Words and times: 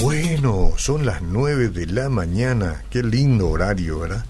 Bueno, 0.00 0.72
son 0.76 1.06
las 1.06 1.22
nueve 1.22 1.68
de 1.68 1.86
la 1.86 2.08
mañana. 2.08 2.84
Qué 2.90 3.02
lindo 3.02 3.48
horario, 3.48 4.00
¿verdad? 4.00 4.24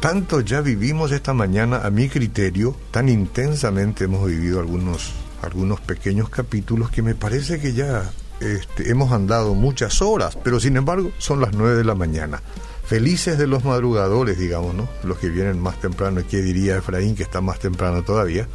Tanto 0.00 0.40
ya 0.40 0.60
vivimos 0.60 1.12
esta 1.12 1.32
mañana, 1.32 1.82
a 1.84 1.90
mi 1.90 2.08
criterio, 2.08 2.76
tan 2.90 3.08
intensamente 3.08 4.04
hemos 4.04 4.26
vivido 4.26 4.58
algunos, 4.58 5.12
algunos 5.42 5.80
pequeños 5.80 6.28
capítulos 6.28 6.90
que 6.90 7.02
me 7.02 7.14
parece 7.14 7.60
que 7.60 7.72
ya 7.72 8.10
este, 8.40 8.90
hemos 8.90 9.12
andado 9.12 9.54
muchas 9.54 10.02
horas, 10.02 10.36
pero 10.42 10.58
sin 10.58 10.76
embargo 10.76 11.12
son 11.18 11.40
las 11.40 11.52
nueve 11.52 11.76
de 11.76 11.84
la 11.84 11.94
mañana. 11.94 12.42
Felices 12.84 13.38
de 13.38 13.46
los 13.46 13.64
madrugadores, 13.64 14.38
digamos, 14.38 14.74
¿no? 14.74 14.88
Los 15.04 15.18
que 15.18 15.28
vienen 15.28 15.60
más 15.60 15.80
temprano, 15.80 16.20
¿qué 16.28 16.42
diría 16.42 16.78
Efraín 16.78 17.14
que 17.14 17.22
está 17.22 17.40
más 17.40 17.60
temprano 17.60 18.02
todavía? 18.02 18.48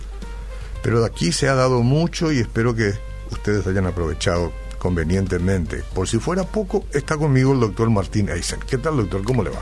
Pero 0.81 1.01
de 1.01 1.07
aquí 1.07 1.31
se 1.31 1.47
ha 1.49 1.55
dado 1.55 1.81
mucho 1.81 2.31
y 2.31 2.39
espero 2.39 2.75
que 2.75 2.93
ustedes 3.31 3.65
hayan 3.67 3.85
aprovechado 3.85 4.51
convenientemente. 4.77 5.83
Por 5.93 6.07
si 6.07 6.19
fuera 6.19 6.43
poco, 6.43 6.85
está 6.93 7.17
conmigo 7.17 7.53
el 7.53 7.59
doctor 7.59 7.89
Martín 7.89 8.29
Eisen. 8.29 8.59
¿Qué 8.67 8.77
tal, 8.77 8.97
doctor? 8.97 9.23
¿Cómo 9.23 9.43
le 9.43 9.49
va? 9.49 9.59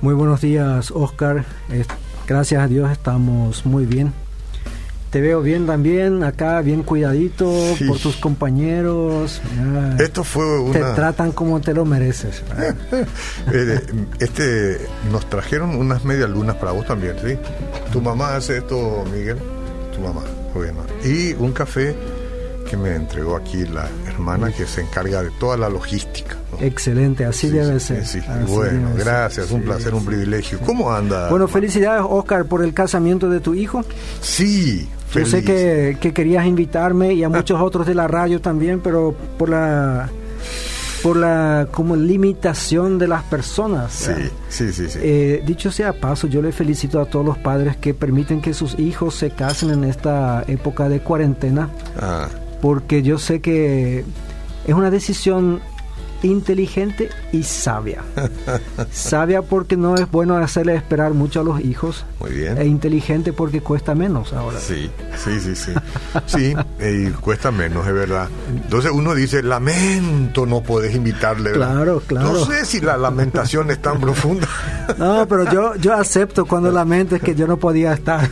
Muy 0.00 0.14
buenos 0.14 0.40
días, 0.40 0.90
Oscar. 0.92 1.44
gracias 2.26 2.62
a 2.62 2.68
Dios 2.68 2.90
estamos 2.90 3.66
muy 3.66 3.86
bien. 3.86 4.12
Te 5.10 5.22
veo 5.22 5.40
bien 5.40 5.66
también, 5.66 6.22
acá 6.22 6.60
bien 6.60 6.82
cuidadito 6.82 7.50
por 7.86 7.98
tus 7.98 8.16
compañeros. 8.16 9.40
Esto 9.98 10.22
fue 10.22 10.60
una... 10.60 10.72
Te 10.72 10.94
tratan 10.94 11.32
como 11.32 11.60
te 11.60 11.72
lo 11.72 11.84
mereces. 11.84 12.42
Eh, 13.50 13.80
este, 14.18 14.86
nos 15.10 15.28
trajeron 15.30 15.74
unas 15.74 16.04
medias 16.04 16.28
lunas 16.28 16.56
para 16.56 16.72
vos 16.72 16.86
también, 16.86 17.14
¿sí? 17.24 17.38
Tu 17.92 18.00
mamá 18.02 18.36
hace 18.36 18.58
esto, 18.58 19.04
Miguel. 19.10 19.38
Tu 19.98 20.04
mamá, 20.04 20.22
bueno. 20.54 20.80
Y 21.04 21.32
un 21.34 21.52
café 21.52 21.94
que 22.68 22.76
me 22.76 22.94
entregó 22.94 23.36
aquí 23.36 23.64
la 23.64 23.88
hermana 24.06 24.52
que 24.52 24.66
se 24.66 24.82
encarga 24.82 25.22
de 25.22 25.30
toda 25.40 25.56
la 25.56 25.68
logística. 25.68 26.36
Excelente, 26.60 27.24
así 27.24 27.48
debe 27.48 27.80
ser. 27.80 28.04
bueno, 28.46 28.90
gracias, 28.96 29.50
un 29.50 29.62
placer, 29.62 29.94
un 29.94 30.04
privilegio. 30.04 30.58
¿Cómo 30.66 30.92
anda? 30.92 31.30
Bueno, 31.30 31.48
felicidades, 31.48 32.04
Oscar, 32.08 32.44
por 32.44 32.62
el 32.62 32.74
casamiento 32.74 33.30
de 33.30 33.40
tu 33.40 33.54
hijo. 33.54 33.84
Sí, 34.20 34.88
Yo 35.14 35.24
sé 35.24 35.42
que, 35.42 35.96
que 36.00 36.12
querías 36.12 36.46
invitarme 36.46 37.14
y 37.14 37.24
a 37.24 37.28
muchos 37.30 37.60
otros 37.60 37.86
de 37.86 37.94
la 37.94 38.06
radio 38.06 38.40
también, 38.40 38.80
pero 38.80 39.14
por 39.38 39.48
la 39.48 40.10
por 41.02 41.16
la 41.16 41.68
como 41.72 41.96
limitación 41.96 42.98
de 42.98 43.08
las 43.08 43.22
personas. 43.24 43.92
Sí, 43.92 44.12
sí, 44.48 44.72
sí. 44.72 44.88
sí. 44.88 44.98
Eh, 45.02 45.42
dicho 45.46 45.70
sea 45.70 45.92
paso, 45.92 46.26
yo 46.26 46.42
le 46.42 46.52
felicito 46.52 47.00
a 47.00 47.06
todos 47.06 47.24
los 47.24 47.38
padres 47.38 47.76
que 47.76 47.94
permiten 47.94 48.40
que 48.40 48.54
sus 48.54 48.78
hijos 48.78 49.14
se 49.14 49.30
casen 49.30 49.70
en 49.70 49.84
esta 49.84 50.44
época 50.46 50.88
de 50.88 51.00
cuarentena. 51.00 51.68
Ah 52.00 52.28
porque 52.60 53.02
yo 53.02 53.18
sé 53.18 53.40
que 53.40 54.04
es 54.66 54.74
una 54.74 54.90
decisión 54.90 55.60
inteligente 56.26 57.10
y 57.32 57.42
sabia. 57.42 58.02
sabia 58.90 59.42
porque 59.42 59.76
no 59.76 59.94
es 59.94 60.10
bueno 60.10 60.36
hacerle 60.36 60.74
esperar 60.74 61.14
mucho 61.14 61.40
a 61.40 61.44
los 61.44 61.60
hijos. 61.60 62.04
Muy 62.20 62.32
bien. 62.32 62.58
E 62.58 62.66
inteligente 62.66 63.32
porque 63.32 63.60
cuesta 63.60 63.94
menos 63.94 64.32
ahora. 64.32 64.58
Sí, 64.58 64.90
sí, 65.16 65.40
sí, 65.40 65.54
sí. 65.54 65.72
Sí, 66.26 66.54
y 66.80 67.10
cuesta 67.10 67.50
menos, 67.50 67.86
es 67.86 67.94
verdad. 67.94 68.28
Entonces 68.50 68.90
uno 68.90 69.14
dice, 69.14 69.42
lamento, 69.42 70.46
no 70.46 70.62
puedes 70.62 70.94
invitarle. 70.94 71.52
Claro, 71.52 72.02
claro. 72.06 72.32
No 72.32 72.44
sé 72.44 72.64
si 72.64 72.80
la 72.80 72.96
lamentación 72.96 73.70
es 73.70 73.80
tan 73.80 74.00
profunda. 74.00 74.48
no, 74.98 75.26
pero 75.28 75.50
yo, 75.50 75.76
yo 75.76 75.94
acepto 75.94 76.46
cuando 76.46 76.70
lamentes 76.70 77.20
que 77.20 77.34
yo 77.34 77.46
no 77.46 77.56
podía 77.56 77.92
estar. 77.92 78.28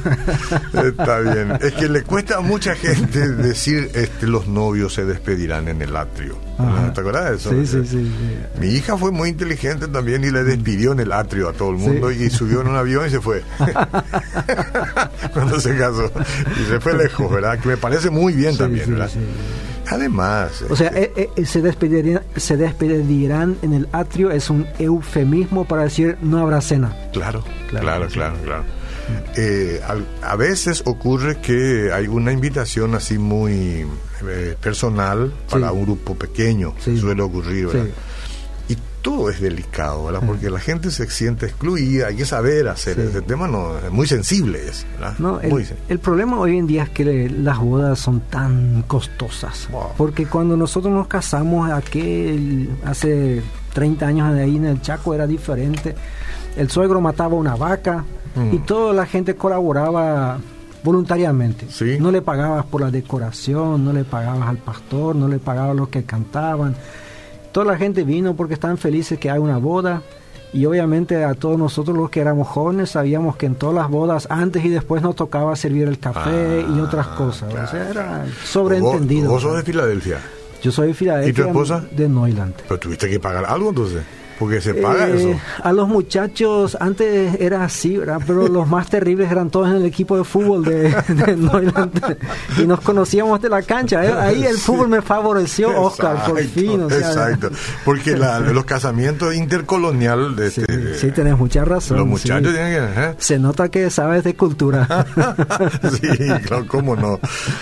Está 0.73 1.21
bien. 1.21 1.59
Es 1.61 1.73
que 1.75 1.89
le 1.89 2.03
cuesta 2.03 2.39
a 2.39 2.41
mucha 2.41 2.75
gente 2.75 3.28
decir, 3.28 3.91
este, 3.95 4.27
los 4.27 4.47
novios 4.47 4.95
se 4.95 5.05
despedirán 5.05 5.69
en 5.69 5.83
el 5.83 5.97
atrio. 5.97 6.45
¿Te 6.95 7.01
acuerdas 7.01 7.31
de 7.31 7.37
eso? 7.37 7.51
Sí, 7.51 7.67
sí, 7.67 7.87
sí, 7.87 8.12
Mi 8.61 8.69
hija 8.69 8.97
fue 8.97 9.11
muy 9.11 9.29
inteligente 9.29 9.89
también 9.89 10.25
y 10.25 10.31
le 10.31 10.43
despidió 10.43 10.93
en 10.93 11.01
el 11.01 11.12
atrio 11.12 11.51
a 11.51 11.53
todo 11.53 11.71
el 11.71 11.77
mundo 11.77 12.11
y 12.11 12.31
subió 12.31 12.62
en 12.62 12.69
un 12.69 12.77
avión 12.77 13.06
y 13.06 13.11
se 13.11 13.21
fue. 13.21 13.43
Cuando 15.33 15.61
se 15.61 15.77
casó. 15.77 16.11
Y 16.61 16.65
se 16.69 16.81
fue 16.81 16.97
lejos, 16.97 17.31
¿verdad? 17.31 17.59
Que 17.59 17.69
me 17.69 17.77
parece 17.77 18.11
muy 18.11 18.33
bien 18.33 18.56
también, 18.56 18.91
¿verdad? 18.91 19.11
Además. 19.89 20.65
O 20.69 20.77
sea, 20.77 20.89
eh, 20.95 21.31
eh, 21.37 21.47
se, 21.47 21.62
despedirán, 21.62 22.22
se 22.37 22.56
despedirán 22.56 23.56
en 23.62 23.72
el 23.72 23.89
atrio, 23.93 24.31
es 24.31 24.50
un 24.50 24.66
eufemismo 24.78 25.65
para 25.65 25.84
decir 25.84 26.16
no 26.22 26.41
habrá 26.41 26.61
cena. 26.61 26.95
Claro, 27.12 27.45
claro, 27.69 28.09
claro, 28.09 28.37
claro. 28.43 28.65
Eh, 29.37 29.81
a, 30.22 30.37
veces 30.37 30.83
ocurre 30.84 31.37
que 31.37 31.91
hay 31.93 32.09
una 32.09 32.33
invitación 32.33 32.95
así 32.95 33.19
muy 33.19 33.87
eh, 34.27 34.56
personal 34.60 35.32
para 35.50 35.72
un 35.72 35.84
grupo 35.84 36.15
pequeño, 36.15 36.75
suele 36.78 37.22
ocurrir, 37.22 37.66
¿verdad? 37.69 37.87
Y 38.69 38.77
todo 39.00 39.31
es 39.31 39.41
delicado, 39.41 40.06
¿verdad? 40.06 40.22
Porque 40.27 40.50
la 40.50 40.59
gente 40.59 40.91
se 40.91 41.09
siente 41.09 41.47
excluida, 41.47 42.09
hay 42.09 42.16
que 42.16 42.25
saber 42.25 42.69
hacer 42.69 42.99
ese 42.99 43.22
tema, 43.22 43.47
no, 43.47 43.78
es 43.78 43.91
muy 43.91 44.06
sensible, 44.06 44.66
es, 44.66 44.87
No, 45.19 45.41
el, 45.41 45.99
problema 45.99 46.38
hoy 46.38 46.59
en 46.59 46.66
día 46.66 46.84
es 46.84 46.91
que 46.91 47.28
las 47.31 47.59
bodas 47.59 47.99
son 47.99 48.21
tan 48.21 48.82
costosas, 48.87 49.69
porque 49.97 50.27
cuando 50.27 50.56
nosotros 50.56 50.93
nos 50.93 51.06
casamos, 51.06 51.71
aquel, 51.71 52.71
hace 52.84 53.43
30 53.75 54.06
años 54.06 54.34
de 54.34 54.43
ahí 54.43 54.56
en 54.56 54.65
el 54.65 54.83
Chaco 54.83 55.15
era 55.15 55.27
diferente, 55.27 55.94
el 56.56 56.71
suegro 56.71 57.00
mataba 57.00 57.34
una 57.34 57.54
vaca, 57.54 58.04
Mm. 58.37 58.54
y 58.54 58.59
toda 58.59 58.93
la 58.93 59.06
gente 59.06 59.34
colaboraba 59.34 60.38
voluntariamente. 60.86 61.66
No 61.98 62.12
le 62.12 62.22
pagabas 62.22 62.64
por 62.64 62.80
la 62.80 62.91
decoración, 62.91 63.84
no 63.84 63.92
le 63.92 64.04
pagabas 64.04 64.48
al 64.48 64.58
pastor, 64.58 65.16
no 65.16 65.26
le 65.26 65.38
pagabas 65.38 65.72
a 65.72 65.74
los 65.74 65.88
que 65.88 66.04
cantaban. 66.04 66.76
Toda 67.52 67.66
la 67.66 67.76
gente 67.76 68.04
vino 68.04 68.36
porque 68.36 68.54
estaban 68.54 68.78
felices 68.78 69.19
que 69.19 69.28
hay 69.28 69.38
una 69.38 69.58
boda. 69.58 70.02
Y 70.52 70.64
obviamente 70.64 71.24
a 71.24 71.34
todos 71.34 71.58
nosotros 71.58 71.97
los 71.97 72.08
que 72.08 72.20
éramos 72.20 72.47
jóvenes 72.47 72.91
sabíamos 72.91 73.36
que 73.36 73.47
en 73.47 73.56
todas 73.56 73.74
las 73.74 73.91
bodas, 73.91 74.28
antes 74.30 74.64
y 74.64 74.69
después 74.69 75.02
nos 75.02 75.16
tocaba 75.16 75.54
servir 75.56 75.88
el 75.88 75.98
café 75.98 76.60
y 76.60 76.78
ah, 76.78 76.82
otras 76.84 77.08
cosas. 77.08 77.53
O 77.53 77.66
sea, 77.66 77.91
era 77.91 78.24
sobreentendido. 78.44 79.28
¿Vos, 79.28 79.42
sos 79.42 79.56
de 79.56 79.64
Filadelfia? 79.64 80.18
Yo 80.62 80.70
soy 80.70 80.88
de 80.88 80.94
Filadelfia. 80.94 81.30
¿Y 81.30 81.34
tu 81.34 81.48
esposa? 81.48 81.84
De 81.91 82.08
Neuland. 82.08 82.54
Pero 82.68 82.78
tuviste 82.78 83.10
que 83.10 83.18
pagar 83.18 83.44
algo 83.44 83.70
entonces. 83.70 84.03
Porque 84.38 84.60
se 84.60 84.74
paga 84.74 85.08
eh, 85.08 85.16
eso. 85.16 85.41
A 85.62 85.72
los 85.72 85.88
muchachos, 85.88 86.76
antes 86.78 87.41
era 87.41 87.64
así, 87.64 87.97
¿verdad? 87.97 88.20
Pero 88.26 88.48
los 88.48 88.69
más 88.69 88.88
terribles 88.91 89.30
eran 89.30 89.50
todos 89.50 89.69
en 89.69 89.76
el 89.76 89.86
equipo 89.86 90.16
de 90.16 90.24
fútbol 90.24 90.64
de, 90.64 90.91
de 90.91 92.16
Y 92.62 92.66
nos 92.66 92.80
conocíamos 92.80 93.41
de 93.41 93.48
la 93.48 93.62
cancha. 93.62 94.04
¿eh? 94.04 94.12
Ahí 94.12 94.44
el 94.44 94.58
fútbol 94.58 94.88
me 94.88 95.00
favoreció, 95.00 95.80
Oscar, 95.80 96.24
por 96.26 96.42
fin. 96.42 96.82
exacto. 96.82 97.50
Porque 97.84 98.16
los 98.16 98.64
casamientos 98.64 99.34
intercolonial. 99.34 100.36
De 100.36 100.50
sí, 100.50 100.60
este, 100.60 100.94
sí, 100.98 101.10
tenés 101.12 101.38
mucha 101.38 101.64
razón. 101.64 101.98
Los 101.98 102.06
muchachos 102.06 102.53
tienen 102.53 102.94
que. 102.94 103.00
¿eh? 103.00 103.14
Se 103.18 103.38
nota 103.38 103.68
que 103.68 103.91
sabes 103.91 104.24
de 104.24 104.34
cultura. 104.34 105.06
sí, 106.00 106.08
claro, 106.44 106.66
cómo 106.66 106.97
no. 106.97 107.18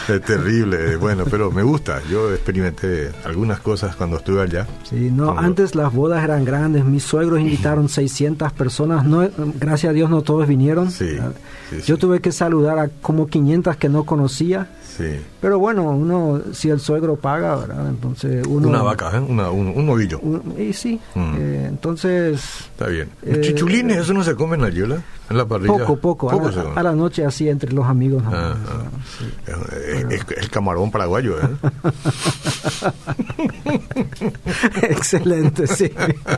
Es 0.09 0.21
terrible. 0.23 0.97
Bueno, 0.97 1.25
pero 1.31 1.51
me 1.51 1.63
gusta. 1.63 2.01
Yo 2.11 2.33
experimenté 2.33 3.11
algunas 3.25 3.61
cosas 3.61 3.95
cuando 3.97 4.17
estuve 4.17 4.43
allá. 4.43 4.67
Sí, 4.85 5.11
no, 5.11 5.39
antes 5.39 5.75
las 5.75 5.93
bodas 5.93 6.23
eran 6.25 6.45
grandes 6.45 6.64
mis 6.69 7.03
suegros 7.03 7.41
invitaron 7.41 7.89
600 7.89 8.53
personas. 8.53 9.05
No, 9.05 9.29
gracias 9.59 9.91
a 9.91 9.93
Dios 9.93 10.11
no 10.11 10.23
todos 10.23 10.47
vinieron. 10.47 10.91
Yo 11.87 11.99
tuve 11.99 12.21
que 12.21 12.33
saludar 12.33 12.79
a 12.79 12.89
como 12.89 13.27
500 13.27 13.77
que 13.77 13.89
no 13.89 14.05
conocía. 14.05 14.69
Pero 15.41 15.59
bueno, 15.59 15.91
uno, 15.91 16.41
si 16.53 16.71
el 16.71 16.81
suegro 16.81 17.17
paga, 17.17 17.57
¿verdad? 17.57 17.89
Entonces 17.89 18.47
uno... 18.47 18.69
Una 18.69 18.83
vaca, 18.83 19.11
¿eh? 19.15 19.21
un, 19.21 19.41
un, 19.41 19.87
novillo. 19.87 20.21
y 20.59 20.73
sí, 20.73 21.01
mm. 21.15 21.35
eh, 21.39 21.67
entonces... 21.69 22.43
Está 22.73 22.87
bien. 22.87 23.09
¿Los 23.23 23.41
chichulines, 23.41 23.99
eso 23.99 24.15
no 24.15 24.25
se 24.25 24.35
come 24.35 24.57
en 24.57 24.63
la 24.63 24.71
yola? 24.71 25.03
En 25.31 25.39
la 25.39 25.47
parrilla. 25.47 25.87
Poco, 25.87 25.97
poco. 25.97 26.31
a, 26.77 26.83
la, 26.83 26.93
noche 26.93 27.25
así 27.25 27.49
entre 27.49 27.73
los 27.73 27.87
amigos. 27.87 28.23
Ah, 28.27 28.55
ah. 28.69 28.83
el 30.37 30.51
camarón 30.51 30.91
paraguayo, 30.91 31.41
¿eh? 31.41 31.43
Excelente, 34.83 35.67
sí. 35.67 35.91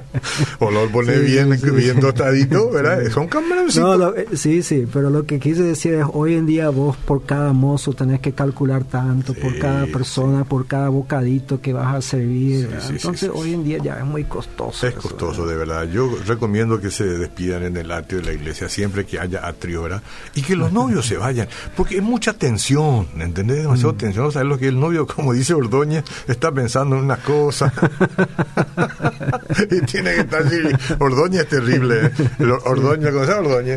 o 0.60 0.70
lo 0.70 0.88
pone 0.90 1.18
bien, 1.18 1.58
bien 1.74 2.00
tostadito, 2.00 2.70
¿verdad? 2.70 3.10
Son 3.10 3.26
camaroncitos. 3.26 3.98
No, 3.98 4.14
eh, 4.14 4.26
sí, 4.34 4.62
sí, 4.62 4.86
pero 4.92 5.10
lo 5.10 5.26
que 5.26 5.40
quise 5.40 5.62
decir 5.62 5.94
es, 5.94 6.06
hoy 6.12 6.34
en 6.34 6.46
día 6.46 6.70
vos 6.70 6.96
por 6.96 7.24
cada 7.24 7.52
mozo 7.52 7.92
tenés 7.92 8.20
que 8.20 8.32
calcular 8.32 8.45
tanto, 8.90 9.34
por 9.34 9.58
cada 9.58 9.86
persona, 9.86 10.44
por 10.44 10.66
cada 10.66 10.88
bocadito 10.88 11.60
que 11.60 11.72
vas 11.72 11.94
a 11.94 12.02
servir. 12.02 12.68
Entonces 12.88 13.30
hoy 13.32 13.54
en 13.54 13.64
día 13.64 13.78
ya 13.82 13.98
es 13.98 14.04
muy 14.04 14.24
costoso. 14.24 14.86
Es 14.86 14.94
costoso, 14.94 15.46
de 15.46 15.56
verdad. 15.56 15.84
Yo 15.84 16.10
recomiendo 16.26 16.80
que 16.80 16.90
se 16.90 17.04
despidan 17.04 17.64
en 17.64 17.76
el 17.76 17.90
atrio 17.90 18.20
de 18.20 18.26
la 18.26 18.32
iglesia 18.32 18.68
siempre 18.68 19.04
que 19.04 19.18
haya 19.18 19.46
atriora 19.46 20.02
y 20.34 20.42
que 20.42 20.56
los 20.56 20.72
novios 20.72 21.06
se 21.06 21.16
vayan, 21.16 21.48
porque 21.76 21.96
es 21.96 22.02
mucha 22.02 22.32
tensión, 22.32 23.08
¿entendés? 23.18 23.62
Demasiado 23.62 23.92
mm. 23.94 23.96
tensión, 23.96 24.32
¿sabes 24.32 24.48
lo 24.48 24.58
que 24.58 24.68
el 24.68 24.78
novio, 24.78 25.06
como 25.06 25.32
dice 25.32 25.54
Ordóñez, 25.54 26.04
está 26.26 26.52
pensando 26.52 26.96
en 26.96 27.04
una 27.04 27.16
cosa 27.16 27.72
y 29.70 29.80
tiene 29.86 30.14
que 30.14 30.20
estar 30.20 30.42
así. 30.42 30.56
Ordóñez 30.98 31.42
es 31.42 31.48
terrible, 31.48 32.06
¿eh? 32.06 32.10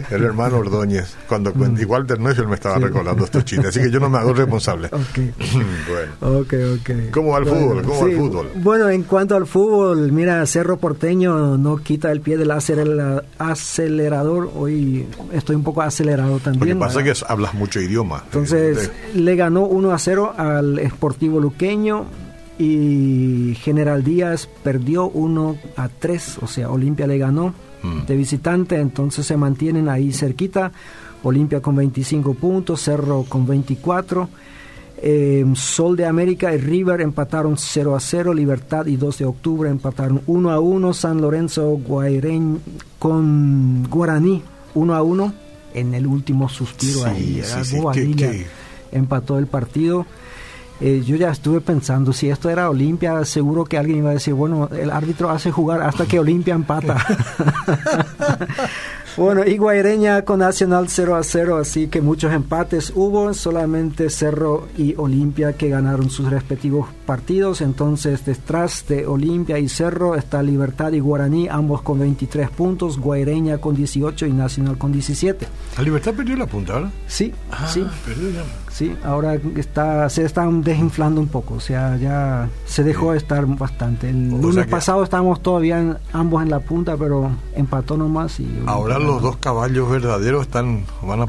El 0.10 0.24
hermano 0.24 0.58
Ordóñez, 0.58 1.16
cuando 1.28 1.54
mm. 1.54 1.80
igual 1.80 2.02
Walter 2.02 2.20
Neufeld 2.20 2.48
me 2.48 2.56
estaba 2.56 2.78
recordando 2.78 3.26
estos 3.26 3.46
chistes, 3.46 3.70
así 3.70 3.82
que 3.82 3.92
yo 3.92 4.00
no 4.00 4.10
me 4.10 4.18
hago 4.18 4.34
responsable 4.34 4.59
responsable. 4.60 4.90
bueno. 5.90 6.40
Okay, 6.42 6.64
okay. 6.80 7.10
¿Cómo 7.12 7.32
va 7.32 7.40
el 7.40 7.46
fútbol? 7.46 7.84
¿Cómo 7.84 8.02
va 8.02 8.10
el 8.10 8.18
fútbol? 8.18 8.52
Bueno, 8.56 8.90
en 8.90 9.04
cuanto 9.04 9.36
al 9.36 9.48
fútbol, 9.48 10.12
mira, 10.12 10.46
Cerro 10.46 10.78
Porteño 10.78 11.58
no 11.58 11.78
quita 11.78 12.12
el 12.12 12.22
pie 12.22 12.38
del 12.38 12.52
acelerador. 12.52 14.52
Hoy 14.56 15.08
estoy 15.34 15.56
un 15.56 15.64
poco 15.64 15.82
acelerado 15.82 16.40
también. 16.40 16.78
Lo 16.78 16.86
que 16.86 16.88
pasa 16.88 17.02
es 17.02 17.20
que 17.20 17.26
hablas 17.28 17.54
mucho 17.54 17.80
idioma. 17.80 18.24
Entonces, 18.26 18.92
le 19.14 19.36
ganó 19.36 19.66
1 19.66 19.92
a 19.92 20.00
0 20.00 20.34
al 20.38 20.80
Sportivo 20.90 21.40
Luqueño 21.40 22.06
y 22.58 23.56
General 23.62 24.04
Díaz 24.04 24.50
perdió 24.64 25.08
1 25.08 25.58
a 25.78 25.88
3, 25.88 26.40
o 26.42 26.48
sea, 26.48 26.70
Olimpia 26.70 27.08
le 27.08 27.18
ganó 27.18 27.54
mm. 27.84 28.06
de 28.06 28.16
visitante, 28.18 28.76
entonces 28.76 29.26
se 29.26 29.38
mantienen 29.38 29.88
ahí 29.88 30.12
cerquita. 30.12 30.74
Olimpia 31.24 31.62
con 31.62 31.76
25 31.76 32.34
puntos, 32.34 32.82
Cerro 32.82 33.26
con 33.28 33.46
24. 33.46 34.30
Eh, 35.02 35.46
Sol 35.56 35.96
de 35.96 36.06
América 36.06 36.54
y 36.54 36.58
River 36.58 37.00
empataron 37.02 37.58
0 37.58 37.96
a 37.96 38.00
0, 38.00 38.34
Libertad 38.34 38.86
y 38.86 38.98
2 38.98 39.20
de 39.20 39.26
octubre 39.26 39.70
empataron 39.70 40.22
1 40.28 40.52
a 40.52 40.60
1, 40.60 40.94
San 40.94 41.22
Lorenzo 41.22 41.70
Guaireñ 41.78 42.60
con 42.98 43.88
Guaraní 43.90 44.44
1 44.74 44.96
a 44.96 45.02
1 45.02 45.34
en 45.74 45.94
el 45.94 46.06
último 46.06 46.50
suspiro 46.50 47.06
ahí, 47.06 47.42
empató 48.92 49.38
el 49.38 49.48
partido. 49.48 50.06
Eh, 50.82 51.04
yo 51.06 51.18
ya 51.18 51.30
estuve 51.30 51.60
pensando, 51.60 52.14
si 52.14 52.30
esto 52.30 52.50
era 52.50 52.70
Olimpia, 52.70 53.24
seguro 53.26 53.66
que 53.66 53.78
alguien 53.78 54.00
iba 54.00 54.12
a 54.12 54.14
decir, 54.14 54.34
bueno, 54.34 54.70
el 54.70 54.92
árbitro 54.92 55.30
hace 55.30 55.52
jugar 55.52 55.82
hasta 55.82 56.06
que 56.06 56.20
Olimpia 56.20 56.56
empata. 56.56 56.98
Bueno, 59.18 59.44
y 59.46 59.58
Guaireña 59.58 60.24
con 60.24 60.40
Nacional 60.40 60.88
0 60.90 61.16
a 61.16 61.24
0, 61.24 61.58
así 61.58 61.88
que 61.88 62.02
muchos 62.02 62.32
empates 62.34 62.92
hubo, 62.96 63.34
solamente 63.34 64.10
Cerro 64.10 64.68
y 64.78 64.96
Olimpia 64.98 65.54
que 65.54 65.70
ganaron 65.70 66.10
sus 66.10 66.30
respectivos 66.30 66.88
partidos, 67.06 67.62
entonces 67.62 68.26
detrás 68.26 68.86
de 68.88 69.06
Olimpia 69.06 69.60
y 69.60 69.68
Cerro 69.68 70.16
está 70.16 70.42
Libertad 70.42 70.92
y 70.94 71.00
Guaraní, 71.00 71.48
ambos 71.50 71.82
con 71.82 72.00
23 72.00 72.50
puntos, 72.50 73.00
Guaireña 73.00 73.58
con 73.58 73.76
18 73.76 74.26
y 74.26 74.34
Nacional 74.34 74.78
con 74.78 74.92
17. 74.92 75.48
¿La 75.78 75.84
Libertad 75.84 76.14
perdió 76.14 76.36
la 76.36 76.46
punta 76.46 76.74
ahora? 76.74 76.92
Sí, 77.08 77.34
ah, 77.52 77.68
sí. 77.68 77.86
Perdió 78.06 78.30
ya. 78.30 78.44
Sí, 78.80 78.96
ahora 79.04 79.38
está, 79.58 80.08
se 80.08 80.24
están 80.24 80.64
desinflando 80.64 81.20
un 81.20 81.28
poco, 81.28 81.56
o 81.56 81.60
sea, 81.60 81.98
ya 81.98 82.48
se 82.66 82.82
dejó 82.82 83.12
de 83.12 83.18
estar 83.18 83.46
bastante. 83.46 84.10
El 84.10 84.30
lunes 84.30 84.68
pasado 84.68 85.04
estábamos 85.04 85.44
todavía 85.44 86.00
ambos 86.14 86.42
en 86.44 86.50
la 86.50 86.62
punta, 86.62 86.96
pero 86.96 87.30
empató 87.58 87.98
nomás 87.98 88.40
y... 88.40 88.48
Ahora 88.68 88.98
los 88.98 89.22
dos 89.22 89.36
caballos 89.36 89.92
verdaderos 89.92 90.44
están 90.44 90.86
van 91.06 91.24
a, 91.24 91.28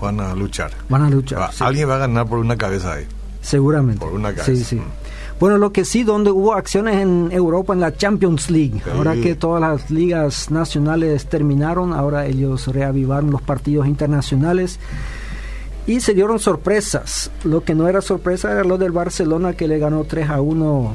van 0.00 0.18
a 0.18 0.34
luchar. 0.34 0.72
Van 0.88 1.02
a 1.02 1.10
luchar. 1.10 1.48
Alguien 1.60 1.88
va 1.88 1.94
a 1.94 1.98
ganar 1.98 2.26
por 2.26 2.40
una 2.40 2.56
cabeza 2.56 2.94
ahí. 2.94 3.06
Seguramente. 3.40 4.04
Por 4.04 4.12
una 4.12 4.34
cabeza. 4.34 4.46
Sí, 4.46 4.64
sí. 4.64 4.82
Bueno, 5.38 5.58
lo 5.58 5.72
que 5.72 5.84
sí, 5.84 6.02
donde 6.02 6.32
hubo 6.32 6.54
acciones 6.54 6.96
en 6.96 7.30
Europa 7.30 7.72
en 7.72 7.78
la 7.78 7.96
Champions 7.96 8.50
League. 8.50 8.82
Ahora 8.96 9.14
que 9.14 9.36
todas 9.36 9.60
las 9.60 9.92
ligas 9.92 10.50
nacionales 10.50 11.26
terminaron, 11.26 11.92
ahora 11.92 12.26
ellos 12.26 12.66
reavivaron 12.66 13.30
los 13.30 13.42
partidos 13.42 13.86
internacionales 13.86 14.80
y 15.90 15.98
se 15.98 16.14
dieron 16.14 16.38
sorpresas. 16.38 17.32
Lo 17.42 17.64
que 17.64 17.74
no 17.74 17.88
era 17.88 18.00
sorpresa 18.00 18.52
era 18.52 18.62
lo 18.62 18.78
del 18.78 18.92
Barcelona 18.92 19.54
que 19.54 19.66
le 19.66 19.80
ganó 19.80 20.04
3 20.04 20.30
a 20.30 20.40
1 20.40 20.94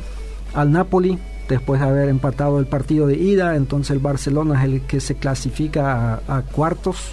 al 0.53 0.71
Napoli 0.71 1.19
después 1.49 1.81
de 1.81 1.87
haber 1.87 2.07
empatado 2.07 2.59
el 2.59 2.65
partido 2.65 3.05
de 3.05 3.17
ida, 3.17 3.57
entonces 3.57 3.91
el 3.91 3.99
Barcelona 3.99 4.63
es 4.63 4.69
el 4.71 4.81
que 4.83 5.01
se 5.01 5.15
clasifica 5.15 6.21
a, 6.25 6.41
cuartos. 6.43 7.11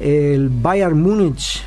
El 0.00 0.48
Bayern 0.48 1.00
Múnich 1.00 1.62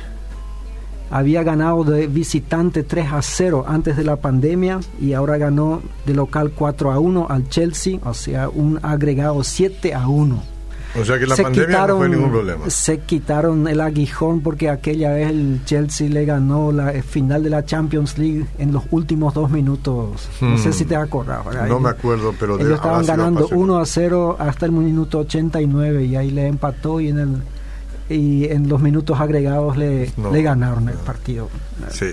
había 1.10 1.42
ganado 1.42 1.82
de 1.82 2.08
visitante 2.08 2.82
3 2.82 3.12
a 3.14 3.22
0 3.22 3.64
antes 3.66 3.96
de 3.96 4.04
la 4.04 4.16
pandemia 4.16 4.80
y 5.00 5.14
ahora 5.14 5.38
ganó 5.38 5.80
de 6.04 6.12
local 6.12 6.52
4 6.54 6.92
a 6.92 6.98
1 6.98 7.26
al 7.30 7.48
Chelsea, 7.48 8.00
o 8.04 8.12
sea, 8.12 8.50
un 8.50 8.80
agregado 8.82 9.42
7 9.42 9.94
a 9.94 10.08
1. 10.08 10.55
O 10.94 11.04
sea 11.04 11.18
que 11.18 11.26
la 11.26 11.36
pandemia 11.36 11.86
no 11.86 11.98
fue 11.98 12.08
ningún 12.08 12.30
problema. 12.30 12.70
Se 12.70 13.00
quitaron 13.00 13.66
el 13.68 13.80
aguijón 13.80 14.40
porque 14.40 14.70
aquella 14.70 15.12
vez 15.12 15.30
el 15.30 15.60
Chelsea 15.64 16.08
le 16.08 16.24
ganó 16.24 16.72
la 16.72 16.92
final 17.02 17.42
de 17.42 17.50
la 17.50 17.64
Champions 17.64 18.18
League 18.18 18.46
en 18.58 18.72
los 18.72 18.84
últimos 18.90 19.34
dos 19.34 19.50
minutos. 19.50 20.28
No 20.40 20.58
sé 20.58 20.72
si 20.72 20.84
te 20.84 20.96
acuerdas. 20.96 21.44
No 21.68 21.80
me 21.80 21.90
acuerdo, 21.90 22.34
pero... 22.38 22.58
Ellos 22.58 22.74
estaban 22.74 23.04
ganando 23.04 23.48
1 23.48 23.78
a 23.78 23.86
0 23.86 24.36
hasta 24.38 24.66
el 24.66 24.72
minuto 24.72 25.18
89 25.20 26.04
y 26.04 26.16
ahí 26.16 26.30
le 26.30 26.46
empató 26.46 27.00
y 27.00 27.08
en 27.08 27.18
el 27.18 27.42
y 28.08 28.44
en 28.44 28.68
los 28.68 28.80
minutos 28.80 29.18
agregados 29.18 29.76
le, 29.76 30.12
le 30.32 30.42
ganaron 30.42 30.88
el 30.88 30.96
partido. 30.96 31.48
Sí. 31.90 32.06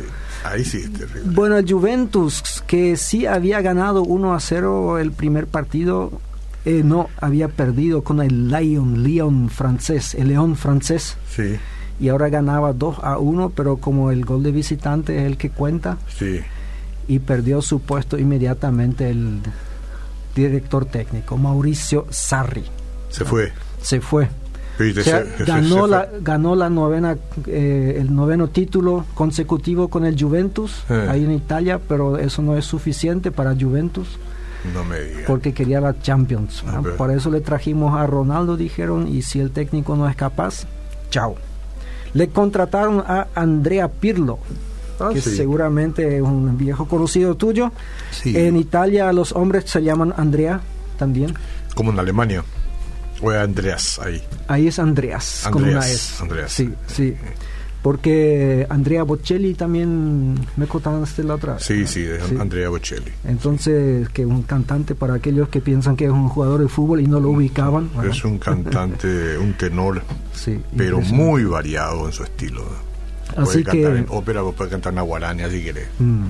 Ahí 0.44 0.66
sí, 0.66 0.90
terrible. 0.90 1.22
Bueno, 1.26 1.56
Juventus, 1.68 2.64
que 2.68 2.98
sí 2.98 3.26
había 3.26 3.62
ganado 3.62 4.04
1 4.04 4.34
a 4.34 4.40
0 4.40 4.98
el 5.00 5.12
primer 5.12 5.48
partido, 5.48 6.12
eh, 6.66 6.82
no 6.84 7.10
había 7.20 7.50
perdido 7.50 8.04
con 8.04 8.22
el 8.22 8.48
Lyon, 8.48 9.04
Lyon 9.04 9.50
francés, 9.50 10.16
el 10.16 10.30
León 10.30 10.56
francés. 10.56 11.18
Sí. 11.30 11.58
Y 12.00 12.10
ahora 12.10 12.30
ganaba 12.30 12.74
2 12.74 13.00
a 13.04 13.18
1, 13.18 13.52
pero 13.56 13.78
como 13.78 14.12
el 14.12 14.26
gol 14.26 14.44
de 14.44 14.52
visitante 14.52 15.20
es 15.20 15.26
el 15.26 15.38
que 15.38 15.50
cuenta. 15.50 15.98
Sí. 16.18 16.40
Y 17.08 17.20
perdió 17.20 17.62
su 17.62 17.82
puesto 17.82 18.18
inmediatamente 18.18 19.10
el 19.10 19.40
director 20.36 20.86
técnico, 20.86 21.38
Mauricio 21.38 22.08
Sarri. 22.10 22.64
Se 23.10 23.26
fue. 23.26 23.52
Se 23.82 24.02
fue. 24.02 24.30
ganó, 25.46 25.86
la, 25.86 26.10
ganó 26.22 26.56
la 26.56 26.70
novena, 26.70 27.18
eh, 27.46 27.98
el 28.00 28.16
noveno 28.16 28.48
título 28.48 29.06
consecutivo 29.14 29.90
con 29.90 30.06
el 30.06 30.20
Juventus, 30.20 30.84
eh. 30.90 31.08
ahí 31.10 31.24
en 31.26 31.32
Italia, 31.32 31.80
pero 31.88 32.18
eso 32.18 32.42
no 32.42 32.58
es 32.58 32.66
suficiente 32.66 33.32
para 33.32 33.54
Juventus. 33.54 34.18
No 34.72 34.84
me 34.84 35.00
diga. 35.00 35.28
Porque 35.28 35.54
quería 35.54 35.82
la 35.82 36.00
Champions. 36.00 36.64
Por 36.98 37.12
eso 37.12 37.30
le 37.30 37.42
trajimos 37.42 37.98
a 38.00 38.08
Ronaldo, 38.08 38.56
dijeron, 38.56 39.08
y 39.08 39.22
si 39.22 39.40
el 39.40 39.52
técnico 39.52 39.96
no 39.96 40.08
es 40.08 40.16
capaz, 40.16 40.66
chao. 41.10 41.36
Le 42.14 42.30
contrataron 42.30 43.00
a 43.00 43.28
Andrea 43.36 43.90
Pirlo, 43.90 44.40
ah, 45.00 45.10
que 45.12 45.22
seguramente 45.22 46.18
es 46.18 46.22
un 46.22 46.58
viejo 46.58 46.88
conocido 46.88 47.36
tuyo. 47.36 47.72
En 48.24 48.56
Italia 48.56 49.12
los 49.12 49.34
hombres 49.34 49.70
se 49.70 49.82
llaman 49.82 50.14
Andrea 50.16 50.62
también. 50.98 51.34
Como 51.76 51.92
en 51.92 52.00
Alemania. 52.00 52.44
O 53.22 53.32
es 53.32 53.38
Andreas 53.38 54.00
ahí. 54.00 54.22
Ahí 54.48 54.68
es 54.68 54.80
Andreas, 54.80 55.48
con 55.50 55.64
una 55.64 55.80
S. 55.80 56.22
Andreas. 56.22 56.52
Sí, 56.52 56.74
sí 56.88 57.16
porque 57.84 58.66
Andrea 58.70 59.04
Bocelli 59.04 59.56
también 59.56 60.36
me 60.56 60.68
contaste 60.68 61.22
la 61.22 61.36
otra. 61.36 61.60
Sí, 61.60 61.86
sí, 61.86 62.08
Andrea 62.40 62.70
Bocelli. 62.70 63.12
Entonces, 63.26 64.08
que 64.10 64.26
un 64.26 64.44
cantante 64.44 64.96
para 64.96 65.16
aquellos 65.16 65.50
que 65.50 65.60
piensan 65.60 65.98
que 65.98 66.06
es 66.06 66.12
un 66.12 66.30
jugador 66.30 66.62
de 66.62 66.70
fútbol 66.70 67.02
y 67.02 67.08
no 67.08 67.20
lo 67.20 67.32
ubicaban. 67.32 67.90
Es 68.10 68.24
un 68.24 68.40
cantante, 68.40 69.38
un 69.38 69.54
tenor, 69.56 70.02
sí, 70.34 70.62
pero 70.78 71.02
muy 71.02 71.44
variado 71.44 72.06
en 72.06 72.14
su 72.14 72.24
estilo. 72.24 72.64
Así 73.36 73.64
puede 73.64 73.64
cantar 73.64 73.98
en 73.98 74.06
ópera, 74.10 74.44
puede 74.44 74.70
cantar 74.70 74.94
en 74.98 75.04
guarania 75.04 75.50
si 75.50 75.62
quiere. 75.62 75.88
Mm. 76.00 76.28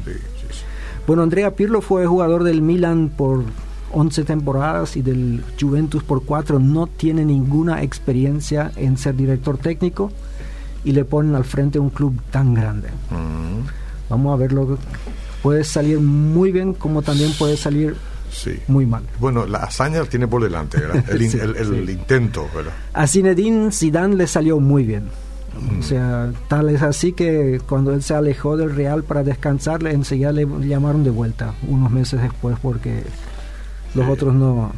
bueno, 1.06 1.22
Andrea 1.22 1.56
Pirlo 1.56 1.82
fue 1.82 2.08
jugador 2.08 2.44
del 2.44 2.64
Milan 2.64 3.12
por 3.16 3.44
11 3.92 4.24
temporadas 4.24 4.98
y 4.98 5.04
del 5.04 5.44
Juventus 5.62 6.04
por 6.04 6.26
4. 6.26 6.58
No 6.58 6.88
tiene 6.88 7.24
ninguna 7.26 7.84
experiencia 7.84 8.72
en 8.76 8.98
ser 8.98 9.16
director 9.16 9.60
técnico 9.60 10.12
y 10.84 10.92
le 10.92 11.06
ponen 11.06 11.36
al 11.36 11.44
frente 11.44 11.80
un 11.80 11.90
club 11.90 12.20
tan 12.32 12.54
grande. 12.54 12.90
Mm. 13.10 13.68
Vamos 14.10 14.34
a 14.34 14.38
verlo. 14.38 14.78
Puede 15.42 15.64
salir 15.64 16.00
muy 16.00 16.52
bien 16.52 16.74
como 16.74 17.02
también 17.02 17.32
puede 17.38 17.58
salir 17.58 17.96
muy 18.68 18.86
mal. 18.86 19.04
Bueno, 19.20 19.46
la 19.46 19.60
hazaña 19.60 20.04
tiene 20.06 20.28
por 20.28 20.44
delante, 20.44 20.78
El, 21.10 21.22
intento, 21.90 22.48
¿verdad? 22.56 22.74
A 22.94 23.08
Zinedine 23.08 23.72
Zidane 23.72 24.16
le 24.16 24.28
salió 24.28 24.60
muy 24.60 24.84
bien. 24.84 25.06
Mm. 25.60 25.80
O 25.80 25.84
sea, 25.84 26.32
tal 26.48 26.70
es 26.70 26.82
así 26.82 27.14
que 27.14 27.62
cuando 27.68 27.94
él 27.94 28.02
se 28.02 28.16
alejó 28.16 28.58
del 28.58 28.76
Real 28.76 29.04
para 29.04 29.24
descansar, 29.24 29.86
enseguida 29.86 30.32
le 30.32 30.48
llamaron 30.68 31.04
de 31.04 31.12
vuelta, 31.12 31.54
unos 31.68 31.92
meses 31.92 32.22
después, 32.22 32.58
porque 32.62 33.04
los 33.94 34.08
otros 34.10 34.34
no, 34.34 34.72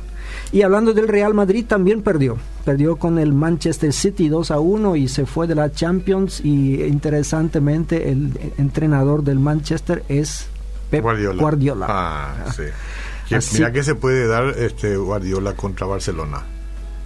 y 0.55 0.61
hablando 0.61 0.93
del 0.93 1.09
Real 1.09 1.33
Madrid, 1.33 1.65
también 1.67 2.01
perdió. 2.01 2.37
Perdió 2.63 2.95
con 2.95 3.19
el 3.19 3.33
Manchester 3.33 3.91
City 3.91 4.29
2 4.29 4.51
a 4.51 4.59
1 4.61 4.95
y 4.95 5.09
se 5.09 5.25
fue 5.25 5.47
de 5.47 5.55
la 5.55 5.73
Champions. 5.73 6.39
Y 6.45 6.81
interesantemente, 6.81 8.09
el 8.09 8.31
entrenador 8.57 9.21
del 9.21 9.37
Manchester 9.37 10.05
es 10.07 10.47
Pep 10.89 11.03
Guardiola. 11.03 11.87
Ah, 11.89 12.53
sí. 12.55 12.63
mira 13.55 13.73
que 13.73 13.83
se 13.83 13.95
puede 13.95 14.27
dar 14.27 14.45
este 14.57 14.95
Guardiola 14.95 15.57
contra 15.57 15.87
Barcelona. 15.87 16.43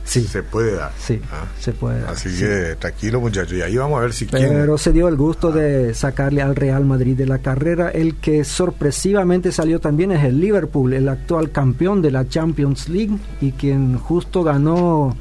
Sí. 0.09 0.23
Se 0.23 0.41
puede 0.43 0.75
dar. 0.75 0.91
Sí, 0.97 1.21
ah. 1.31 1.45
se 1.59 1.71
puede 1.71 2.01
dar. 2.01 2.11
Así 2.11 2.29
que 2.37 2.75
tranquilo 2.79 3.21
muchachos, 3.21 3.53
y 3.53 3.61
ahí 3.61 3.77
vamos 3.77 3.99
a 3.99 4.01
ver 4.01 4.13
si 4.13 4.25
Pero 4.25 4.77
se 4.77 4.91
dio 4.91 5.07
el 5.07 5.15
gusto 5.15 5.51
de 5.51 5.93
sacarle 5.93 6.41
al 6.41 6.55
Real 6.55 6.83
Madrid 6.85 7.15
de 7.15 7.27
la 7.27 7.37
carrera. 7.39 7.89
El 7.89 8.15
que 8.15 8.43
sorpresivamente 8.43 9.51
salió 9.51 9.79
también 9.79 10.11
es 10.11 10.23
el 10.23 10.39
Liverpool, 10.39 10.93
el 10.93 11.07
actual 11.09 11.51
campeón 11.51 12.01
de 12.01 12.11
la 12.11 12.27
Champions 12.27 12.89
League 12.89 13.17
y 13.39 13.51
quien 13.51 13.97
justo 13.97 14.43
ganó 14.43 15.15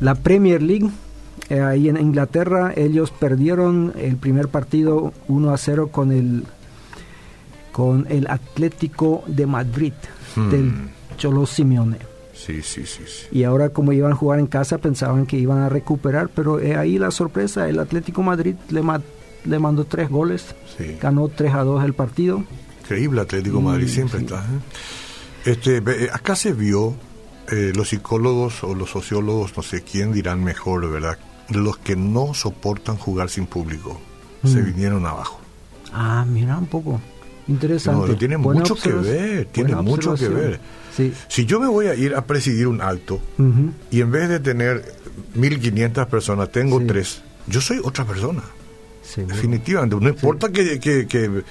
la 0.00 0.14
Premier 0.14 0.62
League 0.62 0.88
eh, 1.48 1.60
ahí 1.60 1.88
en 1.88 1.96
Inglaterra 1.96 2.72
ellos 2.76 3.10
perdieron 3.10 3.92
el 3.98 4.16
primer 4.16 4.48
partido 4.48 5.12
1 5.28 5.52
a 5.52 5.56
0 5.56 5.88
con 5.88 6.12
el 6.12 6.44
con 7.72 8.06
el 8.08 8.26
Atlético 8.28 9.24
de 9.26 9.46
Madrid 9.46 9.92
Hmm. 10.36 10.50
del 10.50 10.72
Cholo 11.16 11.46
Simeone. 11.46 12.11
Sí, 12.34 12.62
sí, 12.62 12.86
sí, 12.86 13.02
sí. 13.06 13.26
Y 13.30 13.44
ahora 13.44 13.68
como 13.70 13.92
iban 13.92 14.12
a 14.12 14.14
jugar 14.14 14.38
en 14.40 14.46
casa 14.46 14.78
pensaban 14.78 15.26
que 15.26 15.36
iban 15.38 15.58
a 15.58 15.68
recuperar, 15.68 16.28
pero 16.34 16.56
ahí 16.78 16.98
la 16.98 17.10
sorpresa, 17.10 17.68
el 17.68 17.78
Atlético 17.78 18.22
Madrid 18.22 18.54
le, 18.70 18.82
ma- 18.82 19.02
le 19.44 19.58
mandó 19.58 19.84
tres 19.84 20.08
goles, 20.08 20.54
Sí. 20.76 20.96
ganó 21.00 21.28
3 21.28 21.54
a 21.54 21.62
2 21.64 21.84
el 21.84 21.94
partido. 21.94 22.42
Increíble 22.82 23.20
Atlético 23.20 23.58
de 23.58 23.62
Madrid, 23.62 23.86
Mm, 23.86 23.88
siempre 23.88 24.18
sí. 24.20 24.24
está. 24.24 24.36
¿eh? 24.40 25.50
Este, 25.50 25.76
eh, 25.78 26.08
acá 26.12 26.34
se 26.36 26.52
vio, 26.52 26.94
eh, 27.50 27.72
los 27.74 27.88
psicólogos 27.90 28.62
o 28.64 28.74
los 28.74 28.90
sociólogos, 28.90 29.56
no 29.56 29.62
sé 29.62 29.82
quién 29.82 30.12
dirán 30.12 30.42
mejor, 30.42 30.90
¿verdad? 30.90 31.18
Los 31.48 31.76
que 31.78 31.96
no 31.96 32.32
soportan 32.34 32.96
jugar 32.96 33.28
sin 33.28 33.46
público 33.46 34.00
se 34.44 34.60
Mm. 34.62 34.64
vinieron 34.64 35.06
abajo. 35.06 35.38
Ah, 35.92 36.24
mira 36.26 36.56
un 36.56 36.66
poco. 36.66 37.00
Interesante. 37.48 38.12
No, 38.12 38.16
tiene 38.16 38.36
Buena 38.36 38.60
mucho 38.60 38.74
que 38.76 38.90
ver, 38.92 39.46
tiene 39.46 39.74
Buena 39.74 39.82
mucho 39.82 40.14
que 40.14 40.28
ver. 40.28 40.60
Sí. 40.96 41.12
Si 41.28 41.44
yo 41.46 41.58
me 41.58 41.66
voy 41.68 41.86
a 41.86 41.94
ir 41.94 42.14
a 42.14 42.24
presidir 42.26 42.66
un 42.68 42.80
acto 42.80 43.14
Ujú. 43.38 43.72
y 43.90 44.00
en 44.00 44.10
vez 44.10 44.28
de 44.28 44.40
tener 44.40 44.84
1500 45.34 46.06
personas 46.06 46.52
tengo 46.52 46.78
Sí. 46.80 46.86
tres, 46.86 47.22
yo 47.46 47.60
soy 47.60 47.80
otra 47.82 48.04
persona. 48.04 48.42
Definitivamente, 49.16 49.96
no 50.00 50.08
importa 50.08 50.50
que, 50.50 50.78
que, 50.80 51.06
que, 51.06 51.42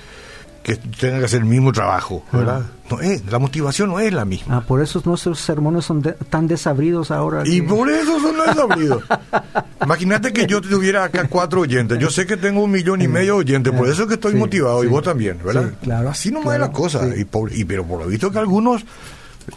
que 0.63 0.75
tenga 0.75 1.20
que 1.20 1.25
hacer 1.25 1.39
el 1.39 1.46
mismo 1.46 1.72
trabajo, 1.72 2.24
¿verdad? 2.32 2.62
No 2.89 3.00
es, 3.00 3.25
la 3.32 3.39
motivación 3.39 3.89
no 3.89 4.00
es 4.00 4.13
la 4.13 4.25
misma. 4.25 4.58
Ah, 4.58 4.62
por 4.62 4.82
eso 4.82 5.01
nuestros 5.06 5.39
sermones 5.39 5.86
son 5.86 6.01
de- 6.01 6.13
tan 6.13 6.48
desabridos 6.48 7.10
ahora. 7.10 7.44
Y 7.46 7.62
que- 7.62 7.68
por 7.68 7.89
eso 7.89 8.20
son 8.20 8.36
desabridos. 8.46 9.03
Imagínate 9.84 10.32
que 10.34 10.46
yo 10.46 10.62
tuviera 10.62 11.06
acá 11.06 11.27
cuatro 11.27 11.62
oyentes. 11.62 11.98
Yo 12.00 12.10
sé 12.10 12.25
que 12.25 12.38
tengo 12.38 12.63
un 12.63 12.72
millón 12.72 13.01
y 13.01 13.08
medio 13.08 13.34
de 13.36 13.39
oyentes, 13.39 13.74
por 13.74 13.88
eso 13.89 14.03
es 14.03 14.08
que 14.08 14.13
estoy 14.15 14.34
Sí, 14.34 14.38
motivado 14.38 14.84
y 14.84 14.88
vos 14.88 15.03
también, 15.03 15.39
¿verdad? 15.44 15.70
Sí, 15.70 15.75
claro, 15.84 16.10
Así 16.10 16.30
nomás 16.30 16.46
claro, 16.56 16.63
es 16.65 16.70
la 16.70 16.74
cosa. 16.74 17.08
Y, 17.18 17.25
por- 17.25 17.51
y 17.51 17.63
pero 17.65 17.86
por 17.86 18.00
lo 18.01 18.08
visto 18.08 18.30
que 18.32 18.39
algunos 18.39 18.84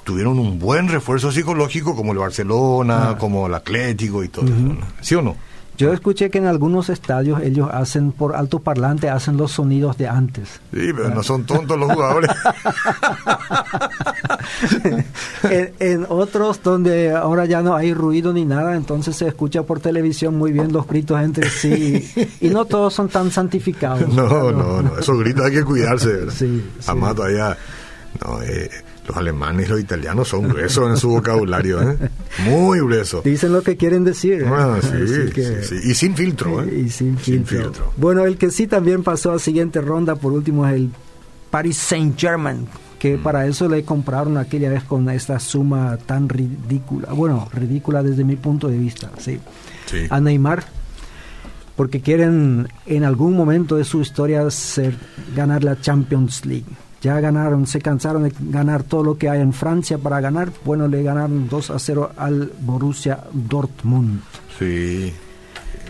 tuvieron 0.04 0.38
un 0.38 0.58
buen 0.58 0.88
refuerzo 0.88 1.30
psicológico, 1.30 1.94
como 1.94 2.12
el 2.12 2.18
Barcelona, 2.18 3.10
Ah. 3.10 3.18
como 3.18 3.46
el 3.46 3.54
Atlético 3.54 4.24
y 4.24 4.28
todo 4.28 4.46
eso. 4.46 4.54
¿no? 4.54 4.78
¿Sí 5.00 5.14
o 5.14 5.22
no? 5.22 5.36
Yo 5.76 5.92
escuché 5.92 6.30
que 6.30 6.38
en 6.38 6.46
algunos 6.46 6.88
estadios 6.88 7.40
ellos 7.42 7.68
hacen 7.72 8.12
por 8.12 8.36
altoparlante, 8.36 9.08
hacen 9.08 9.36
los 9.36 9.52
sonidos 9.52 9.96
de 9.96 10.08
antes. 10.08 10.60
Sí, 10.72 10.90
pero 10.94 11.10
no 11.10 11.22
son 11.22 11.44
tontos 11.44 11.78
los 11.78 11.92
jugadores. 11.92 12.30
en, 15.50 15.72
en 15.80 16.06
otros 16.08 16.62
donde 16.62 17.12
ahora 17.12 17.44
ya 17.44 17.62
no 17.62 17.74
hay 17.74 17.92
ruido 17.92 18.32
ni 18.32 18.44
nada, 18.44 18.76
entonces 18.76 19.16
se 19.16 19.26
escucha 19.26 19.64
por 19.64 19.80
televisión 19.80 20.36
muy 20.36 20.52
bien 20.52 20.72
los 20.72 20.86
gritos 20.86 21.20
entre 21.20 21.50
sí. 21.50 22.08
y 22.40 22.48
no 22.48 22.64
todos 22.64 22.94
son 22.94 23.08
tan 23.08 23.30
santificados. 23.30 24.04
No, 24.14 24.52
no, 24.52 24.80
no. 24.80 24.98
Esos 24.98 25.18
gritos 25.18 25.44
hay 25.44 25.52
que 25.52 25.64
cuidarse, 25.64 26.08
¿verdad? 26.08 26.32
Sí, 26.34 26.64
sí. 26.78 26.84
Además, 26.86 27.14
todavía. 27.16 27.56
No, 28.24 28.40
eh, 28.42 28.70
los 29.06 29.16
alemanes 29.16 29.66
y 29.66 29.70
los 29.70 29.80
italianos 29.80 30.28
son 30.28 30.48
gruesos 30.48 30.88
en 30.90 30.96
su 30.96 31.08
vocabulario, 31.10 31.82
¿eh? 31.90 31.96
Muy 32.48 32.78
gruesos. 32.80 33.22
Dicen 33.24 33.52
lo 33.52 33.62
que 33.62 33.76
quieren 33.76 34.04
decir. 34.04 34.44
Ah, 34.46 34.78
sí, 34.80 34.88
Así 34.88 35.30
que- 35.32 35.62
sí, 35.62 35.80
sí. 35.80 35.90
Y 35.90 35.94
sin 35.94 36.14
filtro, 36.16 36.62
¿eh? 36.62 36.74
Y 36.86 36.88
sin 36.90 37.18
filtro. 37.18 37.72
Bueno, 37.96 38.24
el 38.24 38.36
que 38.38 38.50
sí 38.50 38.66
también 38.66 39.02
pasó 39.02 39.32
a 39.32 39.38
siguiente 39.38 39.80
ronda, 39.80 40.14
por 40.16 40.32
último, 40.32 40.66
es 40.66 40.74
el 40.74 40.90
Paris 41.50 41.76
Saint-Germain, 41.76 42.62
Mm. 42.62 42.98
que 42.98 43.18
para 43.18 43.46
eso 43.46 43.68
le 43.68 43.84
compraron 43.84 44.38
aquella 44.38 44.70
vez 44.70 44.82
con 44.84 45.08
esta 45.10 45.38
suma 45.38 45.98
tan 46.06 46.28
ridícula. 46.28 47.12
Bueno, 47.12 47.48
ridícula 47.52 48.02
desde 48.02 48.24
mi 48.24 48.36
punto 48.36 48.68
de 48.68 48.78
vista, 48.78 49.10
sí. 49.18 49.38
Sí. 49.86 50.06
A 50.08 50.18
Neymar, 50.20 50.64
porque 51.76 52.00
quieren 52.00 52.68
en 52.86 53.04
algún 53.04 53.36
momento 53.36 53.76
de 53.76 53.84
su 53.84 54.00
historia 54.00 54.48
ser, 54.50 54.94
ganar 55.36 55.62
la 55.64 55.80
Champions 55.80 56.46
League. 56.46 56.64
Ya 57.04 57.20
ganaron, 57.20 57.66
se 57.66 57.82
cansaron 57.82 58.22
de 58.22 58.32
ganar 58.40 58.82
todo 58.82 59.04
lo 59.04 59.18
que 59.18 59.28
hay 59.28 59.42
en 59.42 59.52
Francia 59.52 59.98
para 59.98 60.22
ganar. 60.22 60.50
Bueno, 60.64 60.88
le 60.88 61.02
ganaron 61.02 61.50
2 61.50 61.70
a 61.70 61.78
0 61.78 62.12
al 62.16 62.50
Borussia 62.60 63.24
Dortmund. 63.30 64.22
Sí, 64.58 65.12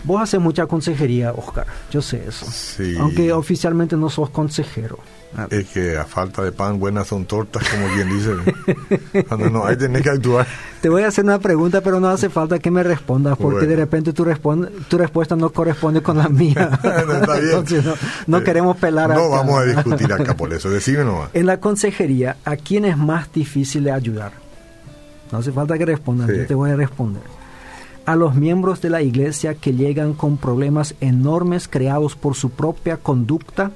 Vos 0.05 0.21
haces 0.21 0.39
mucha 0.39 0.65
consejería, 0.67 1.31
Oscar. 1.33 1.65
Yo 1.91 2.01
sé 2.01 2.23
eso. 2.27 2.45
sí. 2.49 2.95
Aunque 2.99 3.33
oficialmente 3.33 3.97
no 3.97 4.09
sos 4.09 4.29
consejero. 4.29 4.99
Ah, 5.37 5.47
Es 5.49 5.65
que 5.67 5.97
a 5.97 6.05
falta 6.05 6.41
de 6.43 6.51
pan, 6.53 6.79
buenas 6.79 7.07
son 7.07 7.25
tortas, 7.25 7.67
como 7.67 7.87
quien 7.93 8.07
dice. 8.09 9.23
Cuando 9.27 9.49
no 9.49 9.65
hay, 9.65 9.75
tenés 9.75 10.01
que 10.01 10.09
actuar. 10.11 10.47
Te 10.81 10.87
voy 10.87 11.01
a 11.03 11.07
hacer 11.07 11.25
una 11.25 11.39
pregunta, 11.39 11.81
pero 11.81 11.99
no 11.99 12.07
hace 12.07 12.29
falta 12.29 12.57
que 12.59 12.71
me 12.71 12.83
respondas, 12.83 13.35
porque 13.35 13.55
Bueno. 13.55 13.69
de 13.69 13.75
repente 13.75 14.13
tu, 14.13 14.25
tu 14.87 14.97
respuesta 14.97 15.35
no 15.35 15.49
corresponde 15.49 16.01
con 16.01 16.17
la 16.17 16.29
mía. 16.29 16.79
No, 16.83 17.13
está 17.13 17.33
bien. 17.39 17.45
Entonces 17.49 17.83
no, 17.83 17.93
no 18.27 18.37
Eh, 18.37 18.43
queremos 18.43 18.77
pelar 18.77 19.09
No 19.09 19.15
acá. 19.15 19.27
vamos 19.27 19.59
a 19.59 19.63
discutir 19.65 20.13
acá 20.13 20.37
por 20.37 20.53
eso. 20.53 20.69
Decime 20.69 21.03
nomás. 21.03 21.29
En 21.33 21.47
la 21.47 21.59
consejería, 21.59 22.37
¿a 22.45 22.55
quién 22.55 22.85
es 22.85 22.95
más 22.97 23.31
difícil 23.33 23.83
de 23.83 23.91
ayudar? 23.91 24.31
No 25.31 25.39
hace 25.39 25.51
falta 25.51 25.77
que 25.77 25.85
respondas, 25.85 26.29
Sí. 26.29 26.37
yo 26.37 26.45
te 26.47 26.53
voy 26.55 26.69
a 26.71 26.75
responder. 26.75 27.23
A 28.05 28.15
los 28.15 28.35
miembros 28.35 28.81
de 28.81 28.89
la 28.89 29.01
iglesia 29.01 29.55
que 29.55 29.73
llegan 29.73 30.13
con 30.13 30.37
problemas 30.37 30.95
enormes 31.01 31.67
creados 31.67 32.15
por 32.15 32.35
su 32.35 32.51
propia 32.51 32.97
conducta, 32.97 33.71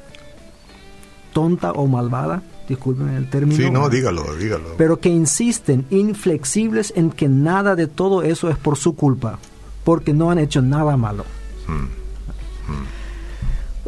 tonta 1.33 1.71
o 1.71 1.87
malvada, 1.87 2.43
disculpen 2.67 3.09
el 3.09 3.29
término. 3.29 3.57
Sí, 3.57 3.71
no, 3.71 3.89
dígalo, 3.89 4.35
dígalo. 4.35 4.75
pero 4.77 4.99
que 4.99 5.09
insisten 5.09 5.85
inflexibles 5.89 6.93
en 6.95 7.09
que 7.09 7.27
nada 7.27 7.75
de 7.75 7.87
todo 7.87 8.21
eso 8.21 8.49
es 8.49 8.57
por 8.57 8.77
su 8.77 8.95
culpa, 8.95 9.39
porque 9.83 10.13
no 10.13 10.29
han 10.29 10.37
hecho 10.37 10.61
nada 10.61 10.95
malo. 10.95 11.25
Mm. 11.67 11.99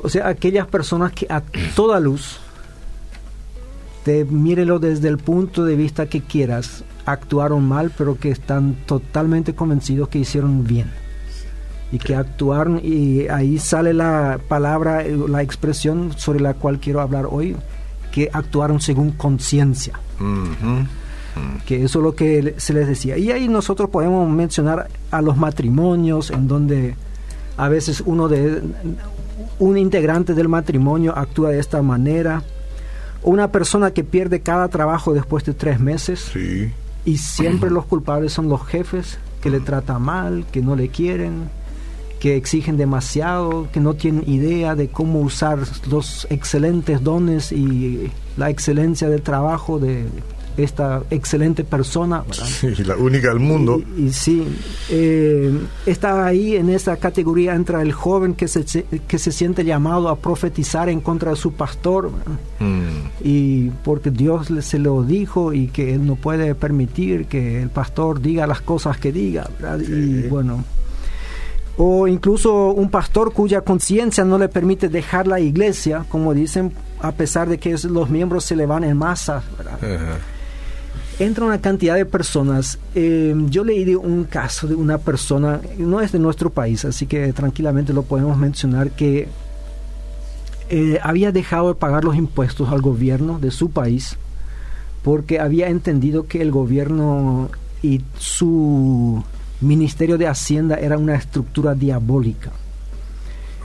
O 0.03 0.09
sea, 0.09 0.27
aquellas 0.27 0.67
personas 0.67 1.11
que 1.11 1.27
a 1.29 1.41
toda 1.75 1.99
luz, 1.99 2.39
te 4.03 4.25
mírelo 4.25 4.79
desde 4.79 5.07
el 5.09 5.19
punto 5.19 5.63
de 5.63 5.75
vista 5.75 6.07
que 6.07 6.21
quieras, 6.21 6.83
actuaron 7.05 7.67
mal, 7.67 7.91
pero 7.97 8.17
que 8.17 8.29
están 8.29 8.75
totalmente 8.85 9.55
convencidos 9.55 10.09
que 10.09 10.19
hicieron 10.19 10.65
bien. 10.65 10.91
Y 11.91 11.99
que 11.99 12.15
actuaron, 12.15 12.79
y 12.81 13.27
ahí 13.27 13.59
sale 13.59 13.93
la 13.93 14.39
palabra, 14.47 15.03
la 15.03 15.41
expresión 15.41 16.13
sobre 16.17 16.39
la 16.39 16.53
cual 16.53 16.79
quiero 16.79 17.01
hablar 17.01 17.27
hoy, 17.29 17.57
que 18.11 18.29
actuaron 18.31 18.79
según 18.79 19.11
conciencia 19.11 19.99
que 21.65 21.83
eso 21.83 21.99
es 21.99 22.03
lo 22.03 22.15
que 22.15 22.55
se 22.57 22.73
les 22.73 22.87
decía. 22.87 23.17
Y 23.17 23.31
ahí 23.31 23.47
nosotros 23.47 23.89
podemos 23.89 24.29
mencionar 24.29 24.89
a 25.11 25.21
los 25.21 25.37
matrimonios 25.37 26.31
en 26.31 26.47
donde 26.47 26.95
a 27.57 27.69
veces 27.69 28.01
uno 28.05 28.27
de 28.27 28.61
un 29.59 29.77
integrante 29.77 30.33
del 30.33 30.49
matrimonio 30.49 31.17
actúa 31.17 31.51
de 31.51 31.59
esta 31.59 31.81
manera, 31.81 32.43
una 33.23 33.51
persona 33.51 33.91
que 33.91 34.03
pierde 34.03 34.41
cada 34.41 34.67
trabajo 34.67 35.13
después 35.13 35.43
de 35.45 35.53
tres 35.53 35.79
meses 35.79 36.31
Sí. 36.33 36.71
Y 37.05 37.17
siempre 37.17 37.69
los 37.69 37.85
culpables 37.85 38.33
son 38.33 38.49
los 38.49 38.65
jefes 38.65 39.17
que 39.41 39.49
le 39.49 39.59
tratan 39.59 40.01
mal, 40.01 40.45
que 40.51 40.61
no 40.61 40.75
le 40.75 40.89
quieren, 40.89 41.49
que 42.19 42.35
exigen 42.35 42.77
demasiado, 42.77 43.67
que 43.71 43.79
no 43.79 43.95
tienen 43.95 44.29
idea 44.29 44.75
de 44.75 44.89
cómo 44.89 45.21
usar 45.21 45.59
los 45.89 46.27
excelentes 46.29 47.03
dones 47.03 47.51
y 47.51 48.11
la 48.37 48.49
excelencia 48.51 49.09
del 49.09 49.23
trabajo 49.23 49.79
de 49.79 50.05
esta 50.57 51.03
excelente 51.09 51.63
persona. 51.63 52.23
¿verdad? 52.27 52.45
Sí, 52.45 52.83
la 52.83 52.95
única 52.95 53.29
del 53.29 53.39
mundo. 53.39 53.81
Y, 53.97 54.05
y 54.05 54.13
sí, 54.13 54.47
eh, 54.89 55.51
está 55.85 56.25
ahí 56.25 56.55
en 56.55 56.69
esa 56.69 56.97
categoría 56.97 57.55
entra 57.55 57.81
el 57.81 57.93
joven 57.93 58.33
que 58.33 58.47
se, 58.47 58.63
que 59.07 59.19
se 59.19 59.31
siente 59.31 59.63
llamado 59.63 60.09
a 60.09 60.15
profetizar 60.17 60.89
en 60.89 61.01
contra 61.01 61.31
de 61.31 61.37
su 61.37 61.53
pastor. 61.53 62.11
Mm. 62.59 63.23
y 63.23 63.69
porque 63.83 64.11
Dios 64.11 64.49
se 64.61 64.77
lo 64.77 65.01
dijo 65.03 65.51
y 65.51 65.67
que 65.67 65.95
él 65.95 66.05
no 66.05 66.15
puede 66.15 66.53
permitir 66.53 67.25
que 67.25 67.61
el 67.61 67.69
pastor 67.69 68.21
diga 68.21 68.45
las 68.45 68.61
cosas 68.61 68.97
que 68.97 69.11
diga. 69.11 69.49
Y 69.87 70.27
bueno, 70.27 70.63
o 71.77 72.07
incluso 72.07 72.71
un 72.71 72.89
pastor 72.89 73.33
cuya 73.33 73.61
conciencia 73.61 74.23
no 74.23 74.37
le 74.37 74.49
permite 74.49 74.89
dejar 74.89 75.27
la 75.27 75.39
iglesia, 75.39 76.05
como 76.09 76.33
dicen, 76.33 76.73
a 76.99 77.11
pesar 77.11 77.49
de 77.49 77.57
que 77.57 77.75
los 77.89 78.09
miembros 78.09 78.43
se 78.45 78.55
le 78.55 78.65
van 78.65 78.83
en 78.83 78.97
masa. 78.97 79.41
Entra 81.25 81.45
una 81.45 81.61
cantidad 81.61 81.95
de 81.95 82.05
personas. 82.05 82.79
Eh, 82.95 83.35
yo 83.49 83.63
leí 83.63 83.83
de 83.83 83.95
un 83.95 84.23
caso 84.23 84.67
de 84.67 84.75
una 84.75 84.97
persona, 84.97 85.61
no 85.77 86.01
es 86.01 86.11
de 86.11 86.19
nuestro 86.19 86.49
país, 86.49 86.85
así 86.85 87.05
que 87.05 87.31
tranquilamente 87.33 87.93
lo 87.93 88.03
podemos 88.03 88.37
mencionar, 88.37 88.91
que 88.91 89.27
eh, 90.69 90.99
había 91.03 91.31
dejado 91.31 91.69
de 91.69 91.75
pagar 91.75 92.03
los 92.03 92.15
impuestos 92.15 92.69
al 92.69 92.81
gobierno 92.81 93.39
de 93.39 93.51
su 93.51 93.71
país 93.71 94.17
porque 95.03 95.39
había 95.39 95.67
entendido 95.67 96.27
que 96.27 96.41
el 96.41 96.51
gobierno 96.51 97.49
y 97.81 98.01
su 98.17 99.23
Ministerio 99.59 100.17
de 100.17 100.27
Hacienda 100.27 100.75
era 100.75 100.97
una 100.97 101.15
estructura 101.15 101.73
diabólica 101.75 102.51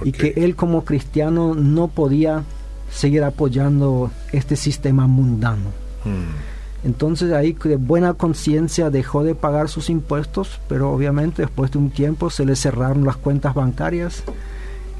y 0.03 0.13
que 0.13 0.35
él 0.37 0.57
como 0.57 0.85
cristiano 0.85 1.55
no 1.55 1.89
podía 1.89 2.43
seguir 2.91 3.25
apoyando 3.25 4.11
este 4.33 4.57
sistema 4.57 5.07
mundano. 5.07 5.71
Mm. 6.05 6.56
Entonces 6.87 7.33
ahí 7.33 7.52
de 7.64 7.75
buena 7.75 8.14
conciencia 8.14 8.90
dejó 8.90 9.25
de 9.25 9.35
pagar 9.35 9.69
sus 9.69 9.90
impuestos, 9.90 10.61
pero 10.69 10.93
obviamente 10.93 11.43
después 11.43 11.73
de 11.73 11.78
un 11.78 11.90
tiempo 11.90 12.31
se 12.31 12.47
le 12.47 12.55
cerraron 12.55 13.05
las 13.05 13.16
cuentas 13.16 13.55
bancarias. 13.55 14.23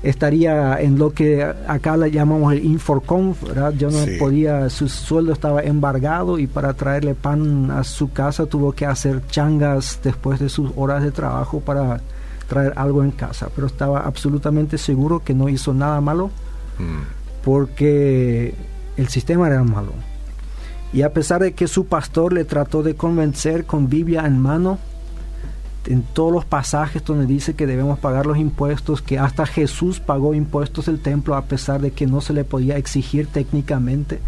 Estaría 0.03 0.81
en 0.81 0.99
lo 0.99 1.13
que 1.13 1.45
acá 1.45 1.97
le 1.97 2.11
llamamos 2.11 2.53
el 2.53 2.65
Inforcom, 2.65 3.35
¿verdad? 3.41 3.73
Yo 3.79 3.93
no 3.93 3.99
podía, 4.19 4.69
su 4.69 4.89
sueldo 4.89 5.33
estaba 5.33 5.63
embargado 5.63 6.41
y 6.41 6.49
para 6.49 6.75
traerle 6.75 7.15
pan 7.15 7.71
a 7.71 7.85
su 7.85 8.11
casa 8.11 8.47
tuvo 8.47 8.73
que 8.73 8.85
hacer 8.85 9.25
changas 9.29 10.01
después 10.03 10.41
de 10.41 10.49
sus 10.49 10.73
horas 10.75 11.05
de 11.05 11.13
trabajo 11.13 11.61
para 11.61 12.01
traer 12.49 12.73
algo 12.75 13.05
en 13.05 13.13
casa, 13.13 13.49
pero 13.55 13.69
estaba 13.69 14.01
absolutamente 14.01 14.77
seguro 14.77 15.23
que 15.23 15.35
no 15.35 15.49
hizo 15.49 15.73
nada 15.73 16.01
malo 16.01 16.33
mm. 16.81 17.45
porque 17.45 18.55
el 18.97 19.07
sistema 19.07 19.47
era 19.47 19.63
malo. 19.63 19.93
Y 20.97 21.03
a 21.03 21.13
pesar 21.13 21.43
de 21.43 21.53
que 21.53 21.69
su 21.69 21.85
pastor 21.85 22.33
le 22.33 22.47
trató 22.47 22.83
de 22.83 22.95
convencer 22.95 23.67
con 23.67 23.91
Biblia 23.91 24.25
en 24.25 24.41
mano, 24.41 24.79
en 25.85 26.01
todos 26.01 26.33
los 26.33 26.47
pasajes 26.47 27.05
donde 27.05 27.27
dice 27.27 27.53
que 27.53 27.67
debemos 27.67 27.99
pagar 27.99 28.25
los 28.25 28.39
impuestos, 28.39 29.03
que 29.03 29.19
hasta 29.19 29.45
Jesús 29.45 30.01
pagó 30.01 30.33
impuestos 30.33 30.87
del 30.87 31.01
templo 31.01 31.35
a 31.35 31.45
pesar 31.45 31.83
de 31.83 31.91
que 31.91 32.07
no 32.07 32.23
se 32.23 32.33
le 32.33 32.45
podía 32.45 32.79
exigir 32.79 33.27
técnicamente, 33.27 34.21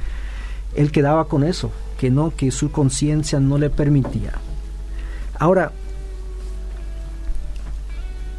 él 0.75 0.93
quedaba 0.93 1.25
con 1.25 1.43
eso, 1.43 1.73
que 1.99 2.11
no, 2.11 2.37
que 2.37 2.51
su 2.51 2.71
conciencia 2.71 3.41
no 3.41 3.57
le 3.57 3.71
permitía. 3.71 4.35
Ahora, 5.39 5.73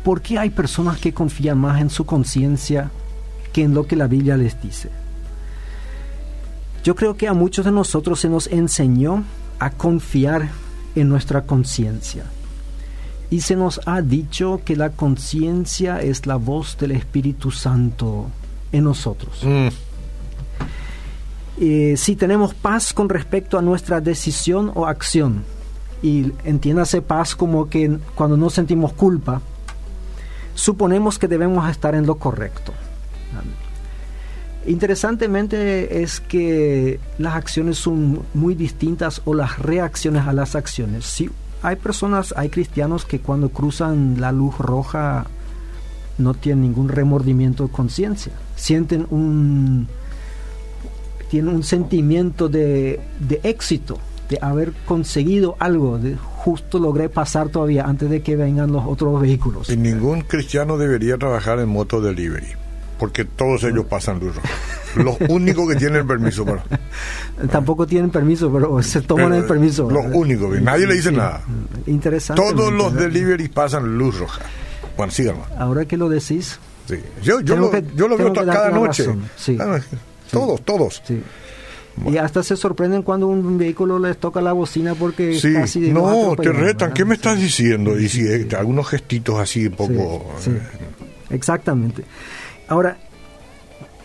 ¿por 0.04 0.22
qué 0.22 0.38
hay 0.38 0.52
personas 0.52 1.00
que 1.00 1.16
confían 1.16 1.58
más 1.58 1.82
en 1.82 1.90
su 1.90 2.06
conciencia 2.06 2.92
que 3.54 3.64
en 3.64 3.74
lo 3.74 3.88
que 3.88 3.96
la 3.96 4.06
Biblia 4.06 4.38
les 4.38 4.62
dice? 4.62 4.92
Yo 6.84 6.96
creo 6.96 7.16
que 7.16 7.28
a 7.28 7.34
muchos 7.34 7.66
de 7.66 7.72
nosotros 7.72 8.20
se 8.20 8.30
nos 8.30 8.48
enseñó 8.48 9.24
a 9.60 9.70
confiar 9.72 10.50
en 10.96 11.10
nuestra 11.10 11.44
conciencia. 11.44 12.26
Y 13.30 13.42
se 13.42 13.56
nos 13.56 13.80
ha 13.86 14.02
dicho 14.02 14.62
que 14.66 14.76
la 14.76 14.92
conciencia 14.92 16.02
es 16.02 16.26
la 16.26 16.38
voz 16.38 16.78
del 16.78 16.92
Espíritu 16.92 17.52
Santo 17.52 18.28
en 18.72 18.86
nosotros. 18.86 19.44
Mm. 19.44 19.68
Eh, 21.62 21.96
si 21.98 22.16
tenemos 22.16 22.54
paz 22.54 22.94
con 22.94 23.10
respecto 23.10 23.58
a 23.58 23.62
nuestra 23.62 24.00
decisión 24.00 24.72
o 24.74 24.88
acción, 24.88 25.44
y 26.02 26.32
entiéndase 26.46 27.02
paz 27.02 27.36
como 27.36 27.70
que 27.70 27.98
cuando 28.16 28.38
no 28.38 28.50
sentimos 28.50 28.94
culpa, 28.94 29.42
suponemos 30.56 31.20
que 31.20 31.28
debemos 31.28 31.70
estar 31.70 31.96
en 31.96 32.06
lo 32.06 32.16
correcto. 32.16 32.74
Interesantemente 34.66 36.02
es 36.04 36.20
que 36.20 37.00
las 37.18 37.36
acciones 37.36 37.78
son 37.78 38.24
muy 38.34 38.56
distintas 38.56 39.22
o 39.26 39.34
las 39.34 39.58
reacciones 39.60 40.28
a 40.28 40.34
las 40.34 40.56
acciones. 40.56 41.06
Si 41.06 41.30
hay 41.62 41.78
personas, 41.78 42.34
hay 42.36 42.50
cristianos 42.50 43.06
que 43.06 43.20
cuando 43.20 43.50
cruzan 43.50 44.20
la 44.20 44.32
luz 44.32 44.58
roja 44.58 45.28
no 46.18 46.34
tienen 46.34 46.64
ningún 46.64 46.90
remordimiento 46.90 47.68
de 47.68 47.72
conciencia, 47.72 48.34
sienten 48.56 49.08
un 49.10 49.88
tienen 51.30 51.56
un 51.56 51.64
sentimiento 51.64 52.50
de, 52.50 53.00
de 53.20 53.40
éxito, 53.44 54.00
de 54.30 54.40
haber 54.42 54.74
conseguido 54.86 55.56
algo, 55.60 56.00
de 56.00 56.16
justo 56.16 56.80
logré 56.80 57.08
pasar 57.08 57.50
todavía 57.50 57.86
antes 57.86 58.10
de 58.10 58.24
que 58.24 58.36
vengan 58.36 58.72
los 58.72 58.84
otros 58.86 59.22
vehículos. 59.22 59.70
Y 59.70 59.78
ningún 59.78 60.22
cristiano 60.22 60.78
debería 60.78 61.18
trabajar 61.18 61.60
en 61.60 61.70
moto 61.70 62.02
delivery 62.02 62.59
porque 63.00 63.24
todos 63.24 63.64
ellos 63.64 63.86
pasan 63.86 64.20
luz 64.20 64.36
roja. 64.36 64.50
Los 64.96 65.18
únicos 65.30 65.70
que 65.70 65.76
tienen 65.76 66.06
permiso. 66.06 66.46
Pero, 66.46 66.62
Tampoco 67.52 67.88
tienen 67.88 68.10
permiso, 68.10 68.52
pero 68.52 68.84
se 68.84 69.02
toman 69.02 69.34
el 69.34 69.46
permiso. 69.46 69.90
Los 69.90 70.06
únicos, 70.14 70.62
nadie 70.62 70.86
le 70.86 70.96
dice 70.96 71.12
nada. 71.12 71.42
Interesante. 71.88 72.42
Todos 72.42 72.72
los 72.74 72.94
deliveries 72.94 73.50
pasan 73.50 73.98
luz 73.98 74.20
roja. 74.20 74.42
Bueno, 74.98 75.12
síganlo. 75.12 75.46
Ahora 75.58 75.86
que 75.86 75.96
lo 75.96 76.10
decís. 76.10 76.60
Sí. 76.88 76.96
Yo, 77.24 77.40
yo, 77.40 77.56
lo, 77.56 77.72
yo 77.96 78.08
lo 78.08 78.18
veo 78.18 78.34
cada 78.34 78.70
noche. 78.70 79.08
Todos, 80.30 80.62
todos. 80.64 81.02
Y 82.06 82.18
hasta 82.18 82.44
se 82.44 82.56
sorprenden 82.56 83.04
cuando 83.04 83.28
un 83.28 83.58
vehículo 83.58 84.00
les 84.00 84.18
toca 84.18 84.42
la 84.42 84.54
bocina 84.54 84.96
porque 84.96 85.40
sí. 85.40 85.54
casi 85.54 85.92
No, 85.92 86.36
te 86.36 86.52
retan. 86.52 86.94
¿Qué 86.94 87.06
me 87.06 87.16
estás 87.16 87.38
diciendo? 87.38 87.98
Y 88.00 88.10
si 88.10 88.22
eh, 88.28 88.48
algunos 88.58 88.88
gestitos 88.88 89.40
así 89.40 89.68
un 89.68 89.74
poco... 89.74 90.34
Eh, 90.48 90.60
Exactamente. 91.32 92.04
Ahora, 92.70 92.98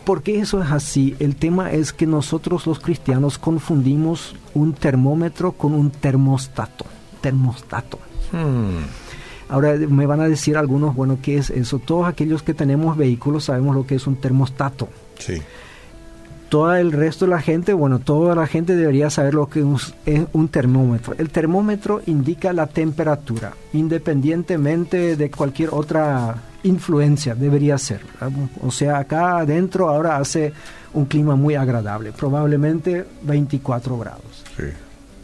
¿por 0.05 0.23
qué 0.23 0.41
eso 0.41 0.61
es 0.63 0.71
así? 0.71 1.15
El 1.21 1.37
tema 1.37 1.71
es 1.71 1.93
que 1.93 2.07
nosotros 2.07 2.67
los 2.67 2.81
cristianos 2.81 3.39
confundimos 3.39 4.35
un 4.55 4.73
termómetro 4.73 5.53
con 5.53 5.75
un 5.75 5.91
termostato. 5.91 6.87
Termostato. 7.21 7.99
Hmm. 8.33 8.85
Ahora 9.49 9.75
me 9.75 10.07
van 10.07 10.21
a 10.21 10.29
decir 10.29 10.57
algunos, 10.57 10.97
bueno, 10.97 11.19
¿qué 11.23 11.37
es 11.37 11.51
eso? 11.51 11.79
Todos 11.79 12.09
aquellos 12.09 12.43
que 12.43 12.55
tenemos 12.55 12.97
vehículos 12.97 13.45
sabemos 13.45 13.77
lo 13.77 13.87
que 13.87 13.95
es 13.95 14.07
un 14.07 14.17
termostato. 14.17 14.89
Sí 15.19 15.41
todo 16.55 16.73
el 16.77 16.93
resto 16.93 17.25
de 17.25 17.33
la 17.33 17.41
gente, 17.41 17.73
bueno, 17.73 17.99
toda 17.99 18.37
la 18.37 18.47
gente 18.47 18.77
debería 18.77 19.11
saber 19.11 19.35
lo 19.35 19.49
que 19.49 19.59
es 20.07 20.23
un 20.33 20.49
termómetro. 20.49 21.17
El 21.19 21.31
termómetro 21.31 22.01
indica 22.07 22.53
la 22.53 22.69
temperatura, 22.69 23.55
independientemente 23.73 25.17
de 25.17 25.31
cualquier 25.33 25.71
otra 25.73 26.37
influencia, 26.65 27.35
debería 27.35 27.79
ser. 27.79 28.01
O 28.61 28.71
sea, 28.71 28.99
acá 28.99 29.39
adentro 29.39 29.89
ahora 29.89 30.17
hace 30.17 30.53
un 30.93 31.07
clima 31.07 31.37
muy 31.37 31.55
agradable, 31.55 32.13
probablemente 32.13 33.07
24 33.23 33.99
grados. 33.99 34.45
Sí. 34.57 34.65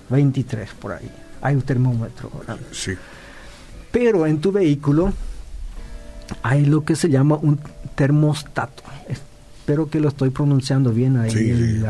23 0.09 0.70
por 0.74 0.92
ahí. 0.92 1.11
Hay 1.42 1.57
un 1.57 1.62
termómetro. 1.62 2.31
Sí. 2.72 2.92
Pero 3.90 4.26
en 4.26 4.40
tu 4.40 4.53
vehículo 4.53 5.12
hay 6.42 6.64
lo 6.64 6.85
que 6.85 6.94
se 6.94 7.09
llama 7.09 7.37
un 7.37 7.59
termostato 7.94 8.83
espero 9.70 9.88
que 9.88 10.00
lo 10.00 10.09
estoy 10.09 10.31
pronunciando 10.31 10.90
bien 10.90 11.16
ahí. 11.16 11.85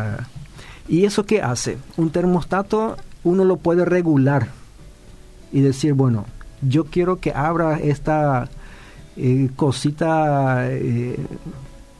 ¿Y 0.86 1.06
eso 1.06 1.24
qué 1.24 1.40
hace? 1.40 1.78
Un 1.96 2.10
termostato 2.10 2.98
uno 3.24 3.44
lo 3.44 3.56
puede 3.56 3.86
regular 3.86 4.48
y 5.50 5.62
decir, 5.62 5.94
bueno, 5.94 6.26
yo 6.60 6.84
quiero 6.84 7.20
que 7.20 7.32
abra 7.32 7.78
esta 7.78 8.50
eh, 9.22 9.50
cosita 9.54 10.66
eh, 10.70 11.14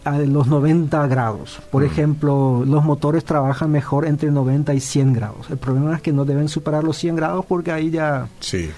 a 0.04 0.18
los 0.20 0.46
90 0.46 1.06
grados. 1.06 1.61
Por 1.70 1.83
mm. 1.83 1.87
ejemplo, 1.87 2.64
los 2.66 2.83
motores 2.83 3.24
trabajan 3.24 3.70
mejor 3.70 4.06
entre 4.06 4.30
90 4.30 4.72
y 4.72 4.80
100 4.80 5.12
grados. 5.12 5.50
El 5.50 5.59
problema 5.59 5.94
es 5.94 6.00
que 6.00 6.12
no 6.14 6.24
deben 6.24 6.48
superar 6.48 6.83
los 6.83 6.96
100 6.96 7.16
grados 7.16 7.44
porque 7.44 7.72
ahí 7.72 7.90
ya 7.90 8.26
sí. 8.40 8.70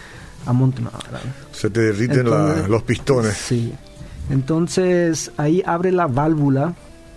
amontonado. 0.44 0.98
Se 1.52 1.70
te 1.70 1.82
derriten 1.82 2.28
los 2.68 2.82
pistones. 2.82 3.34
Sí. 3.34 3.72
Entonces 4.28 5.30
ahí 5.36 5.62
abre 5.64 5.92
la 5.92 6.08
válvula 6.08 6.74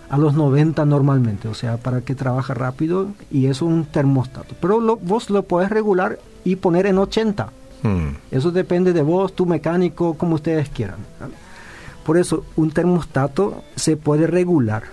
a 0.08 0.18
los 0.18 0.34
90 0.34 0.84
normalmente, 0.84 1.48
o 1.48 1.54
sea, 1.54 1.76
para 1.76 2.02
que 2.02 2.14
trabaje 2.14 2.54
rápido 2.54 3.08
y 3.32 3.46
es 3.46 3.62
un 3.62 3.84
termostato. 3.86 4.54
Pero 4.60 4.80
lo, 4.80 4.96
vos 4.96 5.28
lo 5.30 5.42
puedes 5.42 5.70
regular 5.70 6.20
y 6.44 6.54
poner 6.54 6.86
en 6.86 6.98
80. 6.98 7.48
Hmm. 7.82 8.16
Eso 8.30 8.50
depende 8.50 8.92
de 8.92 9.02
vos, 9.02 9.34
tu 9.34 9.46
mecánico, 9.46 10.14
como 10.14 10.36
ustedes 10.36 10.68
quieran. 10.68 10.98
Por 12.04 12.18
eso, 12.18 12.44
un 12.56 12.70
termostato 12.70 13.62
se 13.74 13.96
puede 13.96 14.26
regular. 14.26 14.84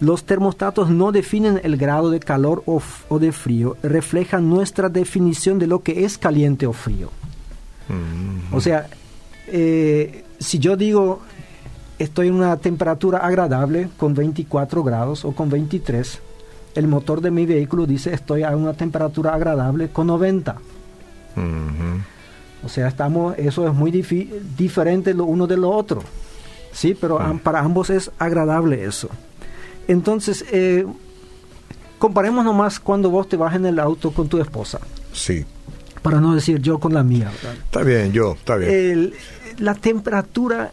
Los 0.00 0.24
termostatos 0.24 0.90
no 0.90 1.12
definen 1.12 1.60
el 1.62 1.76
grado 1.76 2.10
de 2.10 2.20
calor 2.20 2.62
o, 2.66 2.82
o 3.08 3.18
de 3.18 3.32
frío, 3.32 3.76
reflejan 3.82 4.48
nuestra 4.48 4.88
definición 4.88 5.58
de 5.58 5.66
lo 5.66 5.82
que 5.82 6.04
es 6.04 6.18
caliente 6.18 6.66
o 6.66 6.72
frío. 6.72 7.10
Hmm. 7.88 8.54
O 8.54 8.60
sea, 8.60 8.88
eh, 9.46 10.24
si 10.38 10.58
yo 10.58 10.76
digo 10.76 11.20
estoy 11.98 12.28
en 12.28 12.34
una 12.34 12.56
temperatura 12.56 13.18
agradable 13.18 13.88
con 13.96 14.14
24 14.14 14.82
grados 14.82 15.24
o 15.24 15.32
con 15.32 15.48
23. 15.48 16.20
El 16.74 16.88
motor 16.88 17.20
de 17.20 17.30
mi 17.30 17.46
vehículo 17.46 17.86
dice 17.86 18.12
estoy 18.12 18.42
a 18.42 18.56
una 18.56 18.74
temperatura 18.74 19.34
agradable 19.34 19.88
con 19.90 20.08
90. 20.08 20.56
O 22.64 22.68
sea, 22.68 22.88
estamos, 22.88 23.36
eso 23.38 23.68
es 23.68 23.74
muy 23.74 23.90
diferente 23.90 25.12
lo 25.12 25.24
uno 25.24 25.46
de 25.46 25.56
lo 25.56 25.70
otro. 25.70 26.02
Sí, 26.72 26.96
pero 26.98 27.18
para 27.42 27.60
ambos 27.60 27.90
es 27.90 28.10
agradable 28.18 28.84
eso. 28.84 29.08
Entonces, 29.86 30.44
eh, 30.50 30.86
comparemos 31.98 32.44
nomás 32.44 32.80
cuando 32.80 33.10
vos 33.10 33.28
te 33.28 33.36
vas 33.36 33.54
en 33.54 33.66
el 33.66 33.78
auto 33.78 34.10
con 34.10 34.28
tu 34.28 34.40
esposa. 34.40 34.80
Sí. 35.12 35.44
Para 36.02 36.20
no 36.20 36.34
decir 36.34 36.60
yo 36.60 36.78
con 36.78 36.92
la 36.92 37.02
mía. 37.02 37.30
Está 37.64 37.82
bien, 37.82 38.12
yo, 38.12 38.32
está 38.32 38.56
bien. 38.56 39.12
la 39.58 39.74
temperatura 39.74 40.72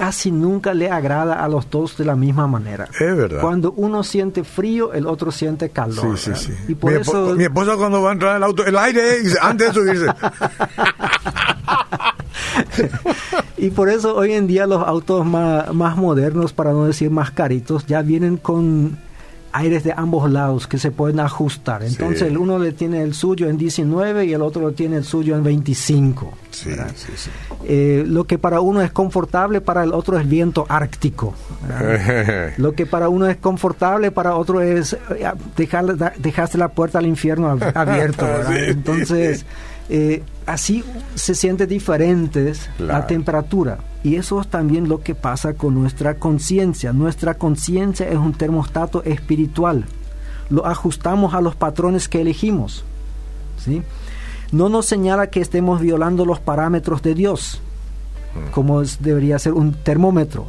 casi 0.00 0.30
nunca 0.30 0.72
le 0.72 0.90
agrada 0.90 1.44
a 1.44 1.46
los 1.46 1.68
dos 1.68 1.98
de 1.98 2.06
la 2.06 2.16
misma 2.16 2.46
manera. 2.46 2.88
Es 2.98 3.14
verdad. 3.14 3.42
Cuando 3.42 3.72
uno 3.72 4.02
siente 4.02 4.44
frío, 4.44 4.94
el 4.94 5.06
otro 5.06 5.30
siente 5.30 5.68
calor. 5.68 6.16
Sí, 6.16 6.32
sí, 6.32 6.46
sí. 6.46 6.54
Y 6.68 6.74
por 6.74 6.90
mi, 6.90 7.00
eso... 7.02 7.34
mi 7.36 7.44
esposa 7.44 7.76
cuando 7.76 8.00
va 8.00 8.08
a 8.08 8.12
entrar 8.14 8.36
al 8.36 8.44
auto, 8.44 8.64
el 8.64 8.78
aire, 8.78 9.18
antes 9.42 9.66
de 9.66 9.74
subirse. 9.74 10.06
y 13.58 13.68
por 13.68 13.90
eso 13.90 14.16
hoy 14.16 14.32
en 14.32 14.46
día 14.46 14.66
los 14.66 14.82
autos 14.82 15.26
más, 15.26 15.70
más 15.74 15.98
modernos, 15.98 16.54
para 16.54 16.72
no 16.72 16.86
decir 16.86 17.10
más 17.10 17.30
caritos, 17.30 17.84
ya 17.84 18.00
vienen 18.00 18.38
con 18.38 18.96
aires 19.52 19.84
de 19.84 19.92
ambos 19.96 20.30
lados 20.30 20.66
que 20.66 20.78
se 20.78 20.90
pueden 20.90 21.20
ajustar. 21.20 21.82
Entonces 21.82 22.22
el 22.22 22.38
uno 22.38 22.58
le 22.58 22.72
tiene 22.72 23.02
el 23.02 23.14
suyo 23.14 23.48
en 23.48 23.58
19 23.58 24.26
y 24.26 24.32
el 24.32 24.42
otro 24.42 24.72
tiene 24.72 24.96
el 24.96 25.04
suyo 25.04 25.36
en 25.36 25.44
25. 25.44 26.32
Eh, 27.64 28.04
lo 28.06 28.24
que 28.24 28.38
para 28.38 28.60
uno 28.60 28.82
es 28.82 28.92
confortable, 28.92 29.60
para 29.60 29.84
el 29.84 29.92
otro 29.92 30.18
es 30.18 30.28
viento 30.28 30.66
ártico. 30.68 31.34
lo 32.56 32.72
que 32.72 32.86
para 32.86 33.08
uno 33.08 33.26
es 33.26 33.36
confortable, 33.36 34.10
para 34.10 34.34
otro 34.36 34.60
es 34.60 34.92
eh, 34.92 35.30
dejar, 35.56 35.96
dejaste 36.18 36.58
la 36.58 36.68
puerta 36.68 36.98
al 36.98 37.06
infierno 37.06 37.58
abierta. 37.74 38.42
Entonces, 38.66 39.46
eh, 39.92 40.22
así 40.46 40.84
se 41.16 41.34
siente 41.34 41.66
diferente 41.66 42.52
la 42.78 43.08
temperatura. 43.08 43.78
Y 44.04 44.14
eso 44.14 44.40
es 44.40 44.46
también 44.46 44.88
lo 44.88 45.02
que 45.02 45.16
pasa 45.16 45.54
con 45.54 45.74
nuestra 45.74 46.14
conciencia. 46.14 46.92
Nuestra 46.92 47.34
conciencia 47.34 48.08
es 48.08 48.16
un 48.16 48.32
termostato 48.32 49.02
espiritual. 49.02 49.84
Lo 50.48 50.64
ajustamos 50.64 51.34
a 51.34 51.40
los 51.40 51.56
patrones 51.56 52.08
que 52.08 52.20
elegimos. 52.20 52.84
¿sí? 53.58 53.82
No 54.52 54.68
nos 54.68 54.86
señala 54.86 55.26
que 55.26 55.40
estemos 55.40 55.80
violando 55.80 56.24
los 56.24 56.38
parámetros 56.38 57.02
de 57.02 57.14
Dios, 57.14 57.60
mm. 58.34 58.52
como 58.52 58.82
debería 59.00 59.40
ser 59.40 59.54
un 59.54 59.74
termómetro. 59.74 60.46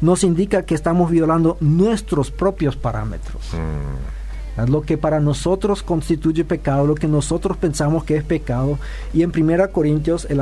Nos 0.00 0.24
indica 0.24 0.64
que 0.64 0.74
estamos 0.74 1.12
violando 1.12 1.56
nuestros 1.60 2.32
propios 2.32 2.74
parámetros. 2.74 3.40
Mm 3.52 4.17
lo 4.66 4.82
que 4.82 4.98
para 4.98 5.20
nosotros 5.20 5.82
constituye 5.82 6.44
pecado, 6.44 6.86
lo 6.86 6.94
que 6.94 7.06
nosotros 7.06 7.56
pensamos 7.56 8.04
que 8.04 8.16
es 8.16 8.24
pecado. 8.24 8.78
Y 9.12 9.22
en 9.22 9.30
1 9.30 9.70
Corintios, 9.70 10.26
el 10.28 10.40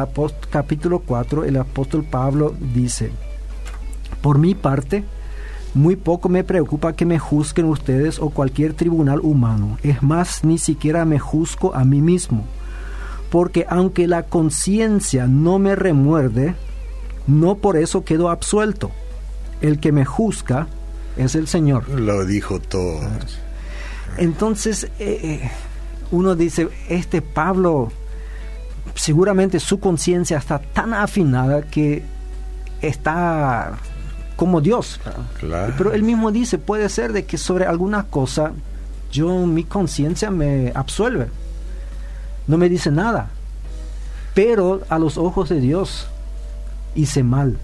capítulo 0.51 1.01
4, 1.01 1.45
el 1.45 1.57
apóstol 1.57 2.05
Pablo 2.05 2.55
dice, 2.75 3.11
por 4.23 4.39
mi 4.39 4.55
parte, 4.55 5.05
muy 5.75 5.95
poco 5.95 6.29
me 6.31 6.43
preocupa 6.43 6.95
que 6.95 7.05
me 7.05 7.19
juzguen 7.19 7.67
ustedes 7.67 8.19
o 8.19 8.31
cualquier 8.31 8.73
tribunal 8.73 9.21
humano. 9.21 9.79
Es 9.83 10.03
más, 10.03 10.43
ni 10.43 10.59
siquiera 10.59 11.05
me 11.05 11.19
juzgo 11.19 11.75
a 11.75 11.85
mí 11.85 12.01
mismo. 12.01 12.45
Porque 13.31 13.67
aunque 13.69 14.07
la 14.07 14.23
conciencia 14.23 15.27
no 15.27 15.59
me 15.59 15.77
remuerde, 15.77 16.55
no 17.27 17.57
por 17.57 17.77
eso 17.77 18.05
quedo 18.05 18.31
absuelto. 18.31 18.91
El 19.61 19.79
que 19.79 19.93
me 19.93 20.05
juzga 20.05 20.69
es 21.17 21.35
el 21.35 21.47
Señor. 21.47 21.89
Lo 21.89 22.25
dijo 22.25 22.59
todo. 22.59 23.01
Entonces, 24.19 24.85
eh, 24.99 25.21
eh, 25.23 25.51
uno 26.11 26.35
dice, 26.35 26.69
este 26.89 27.23
Pablo, 27.23 27.91
seguramente 28.95 29.61
su 29.61 29.81
conciencia 29.81 30.39
está 30.39 30.59
tan 30.59 30.95
afinada 30.95 31.63
que 31.63 32.03
está 32.81 33.79
como 34.37 34.61
Dios. 34.61 35.01
Pero 35.41 35.93
él 35.93 36.03
mismo 36.03 36.31
dice, 36.31 36.59
puede 36.59 36.89
ser 36.89 37.13
de 37.13 37.25
que 37.25 37.39
sobre 37.39 37.67
alguna 37.67 38.05
cosa 38.05 38.53
yo, 39.11 39.47
mi 39.47 39.65
conciencia 39.65 40.31
me 40.31 40.73
absuelve. 40.75 41.29
No 42.47 42.59
me 42.59 42.69
dice 42.69 42.91
nada. 42.91 43.31
Pero 44.35 44.83
a 44.89 44.99
los 44.99 45.17
ojos 45.17 45.49
de 45.49 45.61
Dios 45.61 46.07
hice 46.95 47.23
mal 47.23 47.59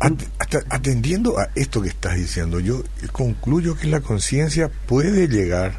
atendiendo 0.00 1.38
a 1.38 1.50
esto 1.54 1.82
que 1.82 1.88
estás 1.88 2.16
diciendo, 2.16 2.58
yo 2.58 2.82
concluyo 3.12 3.76
que 3.76 3.86
la 3.86 4.00
conciencia 4.00 4.70
puede 4.86 5.28
llegar 5.28 5.74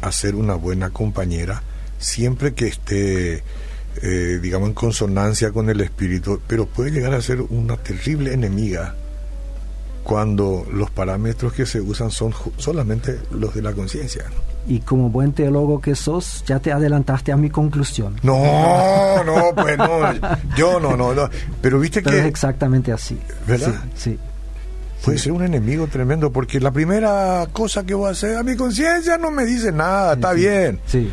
a 0.00 0.12
ser 0.12 0.36
una 0.36 0.54
buena 0.54 0.90
compañera 0.90 1.62
siempre 1.98 2.54
que 2.54 2.68
esté, 2.68 3.42
eh, 4.02 4.38
digamos, 4.40 4.68
en 4.68 4.74
consonancia 4.74 5.50
con 5.50 5.68
el 5.68 5.80
espíritu, 5.80 6.40
pero 6.46 6.66
puede 6.66 6.92
llegar 6.92 7.14
a 7.14 7.22
ser 7.22 7.40
una 7.40 7.76
terrible 7.76 8.32
enemiga 8.32 8.94
cuando 10.04 10.64
los 10.72 10.90
parámetros 10.90 11.52
que 11.52 11.66
se 11.66 11.80
usan 11.80 12.12
son 12.12 12.32
solamente 12.58 13.18
los 13.32 13.54
de 13.54 13.62
la 13.62 13.72
conciencia 13.72 14.24
y 14.66 14.80
como 14.80 15.10
buen 15.10 15.32
teólogo 15.32 15.80
que 15.80 15.94
sos, 15.94 16.44
ya 16.46 16.58
te 16.58 16.72
adelantaste 16.72 17.32
a 17.32 17.36
mi 17.36 17.50
conclusión. 17.50 18.16
No, 18.22 19.22
no, 19.24 19.54
pues 19.54 19.78
no, 19.78 20.00
yo 20.56 20.80
no, 20.80 20.96
no, 20.96 21.14
no. 21.14 21.28
pero 21.60 21.78
viste 21.78 22.02
que... 22.02 22.18
Es 22.18 22.24
exactamente 22.24 22.92
así. 22.92 23.18
¿Verdad? 23.46 23.74
Sí. 23.94 24.18
Puede 25.04 25.18
ser 25.18 25.32
un 25.32 25.44
enemigo 25.44 25.86
tremendo, 25.86 26.32
porque 26.32 26.58
la 26.58 26.72
primera 26.72 27.46
cosa 27.52 27.84
que 27.84 27.94
voy 27.94 28.08
a 28.08 28.10
hacer, 28.10 28.36
a 28.36 28.42
mi 28.42 28.56
conciencia 28.56 29.18
no 29.18 29.30
me 29.30 29.44
dice 29.44 29.70
nada, 29.70 30.14
está 30.14 30.32
bien. 30.32 30.80
Sí. 30.86 31.10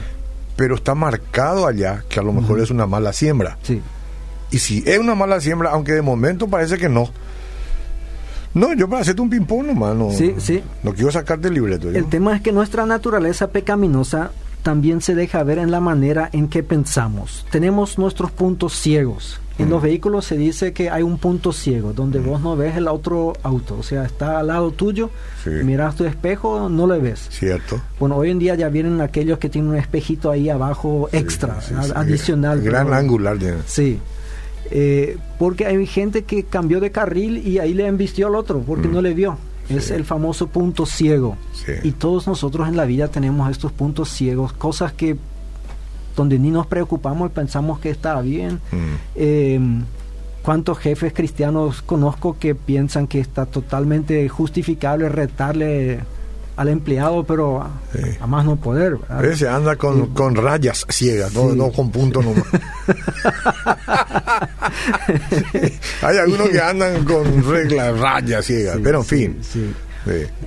Pero 0.56 0.76
está 0.76 0.96
marcado 0.96 1.68
allá 1.68 2.04
que 2.10 2.20
a 2.20 2.24
lo 2.24 2.34
mejor 2.34 2.60
es 2.60 2.72
una 2.72 2.88
mala 2.88 3.14
siembra. 3.14 3.58
Sí. 3.62 3.82
Y 4.50 4.60
si 4.60 4.84
es 4.88 4.98
una 4.98 5.14
mala 5.16 5.40
siembra, 5.42 5.72
aunque 5.72 5.92
de 5.94 6.02
momento 6.02 6.48
parece 6.48 6.78
que 6.78 6.90
no, 6.90 7.10
no, 8.54 8.74
yo 8.74 8.88
para 8.90 9.02
hacerte 9.02 9.22
un 9.22 9.30
ping-pong 9.30 9.68
nomás, 9.68 9.96
no, 9.96 10.12
sí, 10.12 10.36
sí. 10.38 10.62
no 10.84 10.94
quiero 10.94 11.12
sacarte 11.12 11.48
el 11.48 11.56
libreto. 11.56 11.90
El 11.90 12.06
tema 12.06 12.36
es 12.36 12.42
que 12.42 12.52
nuestra 12.52 12.86
naturaleza 12.86 13.48
pecaminosa 13.48 14.32
también 14.64 15.02
se 15.02 15.14
deja 15.14 15.44
ver 15.44 15.60
en 15.60 15.72
la 15.72 15.80
manera 15.80 16.30
en 16.32 16.48
que 16.48 16.64
pensamos. 16.64 17.46
Tenemos 17.52 17.98
nuestros 17.98 18.32
puntos 18.32 18.74
ciegos. 18.74 19.40
En 19.60 19.70
los 19.70 19.84
vehículos 19.84 20.26
se 20.26 20.36
dice 20.36 20.74
que 20.74 20.90
hay 20.90 21.04
un 21.04 21.20
punto 21.20 21.52
ciego, 21.52 21.94
donde 21.94 22.20
vos 22.20 22.42
no 22.42 22.56
ves 22.56 22.76
el 22.76 22.88
otro 22.88 23.34
auto, 23.44 23.78
o 23.78 23.84
sea, 23.84 24.04
está 24.04 24.40
al 24.40 24.48
lado 24.48 24.72
tuyo, 24.72 25.12
miras 25.46 25.96
tu 25.96 26.06
espejo, 26.06 26.70
no 26.70 26.88
le 26.88 26.98
ves. 26.98 27.28
Cierto. 27.30 27.80
Bueno, 28.00 28.16
hoy 28.18 28.32
en 28.32 28.40
día 28.40 28.56
ya 28.56 28.70
vienen 28.70 29.00
aquellos 29.00 29.38
que 29.38 29.50
tienen 29.50 29.70
un 29.70 29.78
espejito 29.78 30.32
ahí 30.32 30.50
abajo 30.50 31.08
extra, 31.12 31.60
adicional. 31.96 32.62
Gran 32.62 32.92
angular. 32.94 33.38
Sí. 33.68 34.00
Eh, 34.76 35.18
porque 35.38 35.68
hay 35.68 35.86
gente 35.86 36.24
que 36.24 36.46
cambió 36.46 36.80
de 36.80 36.92
carril 36.92 37.48
y 37.48 37.60
ahí 37.60 37.76
le 37.76 37.86
embistió 37.86 38.26
al 38.26 38.34
otro 38.34 38.60
porque 38.62 38.88
no 38.88 39.02
mm. 39.02 39.04
le 39.04 39.14
vio. 39.14 39.38
Es 39.70 39.92
el 39.92 40.04
famoso 40.04 40.48
punto 40.48 40.88
ciego. 40.88 41.38
Y 41.84 41.92
todos 41.92 42.26
nosotros 42.26 42.68
en 42.68 42.76
la 42.76 42.86
vida 42.86 43.08
tenemos 43.08 43.50
estos 43.52 43.72
puntos 43.72 44.10
ciegos, 44.10 44.52
cosas 44.52 44.92
que 44.92 45.16
donde 46.16 46.40
ni 46.40 46.50
nos 46.50 46.66
preocupamos 46.66 47.30
y 47.30 47.34
pensamos 47.34 47.80
que 47.80 47.92
está 47.92 48.20
bien. 48.22 48.56
Mm. 48.72 48.96
Eh, 49.16 49.60
¿Cuántos 50.42 50.80
jefes 50.80 51.14
cristianos 51.14 51.84
conozco 51.84 52.38
que 52.40 52.56
piensan 52.56 53.06
que 53.06 53.20
está 53.20 53.46
totalmente 53.46 54.28
justificable 54.28 55.08
retarle 55.08 56.00
al 56.56 56.70
empleado, 56.70 57.24
pero 57.24 57.62
a, 57.62 58.28
más 58.28 58.46
no 58.46 58.56
poder. 58.56 58.98
Ese 59.24 59.48
anda 59.48 59.76
con, 59.76 60.08
con 60.14 60.36
rayas 60.36 60.86
ciegas, 60.90 61.34
no, 61.34 61.72
con 61.72 61.92
puntos 61.92 62.24
nomás. 62.26 62.46
Hay 66.02 66.18
algunos 66.18 66.50
que 66.50 66.62
andan 66.62 67.04
con 67.06 67.50
reglas, 67.50 68.00
rayas 68.00 68.46
ciegas, 68.46 68.78
pero 68.84 69.00
en 69.00 69.06
fin. 69.06 69.40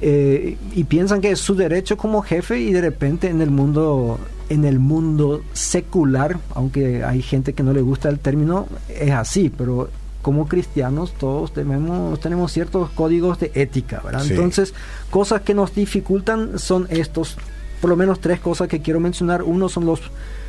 Eh, 0.00 0.56
y 0.74 0.84
piensan 0.84 1.20
que 1.20 1.30
es 1.30 1.38
su 1.40 1.54
derecho 1.54 1.96
como 1.96 2.22
jefe 2.22 2.58
y 2.58 2.72
de 2.72 2.82
repente 2.82 3.28
en 3.28 3.40
el 3.40 3.50
mundo 3.50 4.18
en 4.48 4.64
el 4.64 4.78
mundo 4.78 5.42
secular, 5.54 6.38
aunque 6.54 7.02
hay 7.02 7.20
gente 7.20 7.52
que 7.52 7.62
no 7.62 7.72
le 7.72 7.80
gusta 7.80 8.08
el 8.08 8.20
término, 8.20 8.68
es 8.88 9.10
así, 9.10 9.50
pero 9.50 9.88
como 10.26 10.48
cristianos 10.48 11.12
todos 11.12 11.52
tenemos, 11.52 12.18
tenemos 12.18 12.50
ciertos 12.50 12.90
códigos 12.90 13.38
de 13.38 13.52
ética, 13.54 14.02
¿verdad? 14.04 14.26
Entonces, 14.28 14.74
cosas 15.08 15.42
que 15.42 15.54
nos 15.54 15.72
dificultan 15.72 16.58
son 16.58 16.88
estos, 16.90 17.36
por 17.80 17.90
lo 17.90 17.94
menos 17.94 18.18
tres 18.18 18.40
cosas 18.40 18.66
que 18.66 18.82
quiero 18.82 18.98
mencionar. 18.98 19.44
Uno 19.44 19.68
son 19.68 19.86
los 19.86 20.00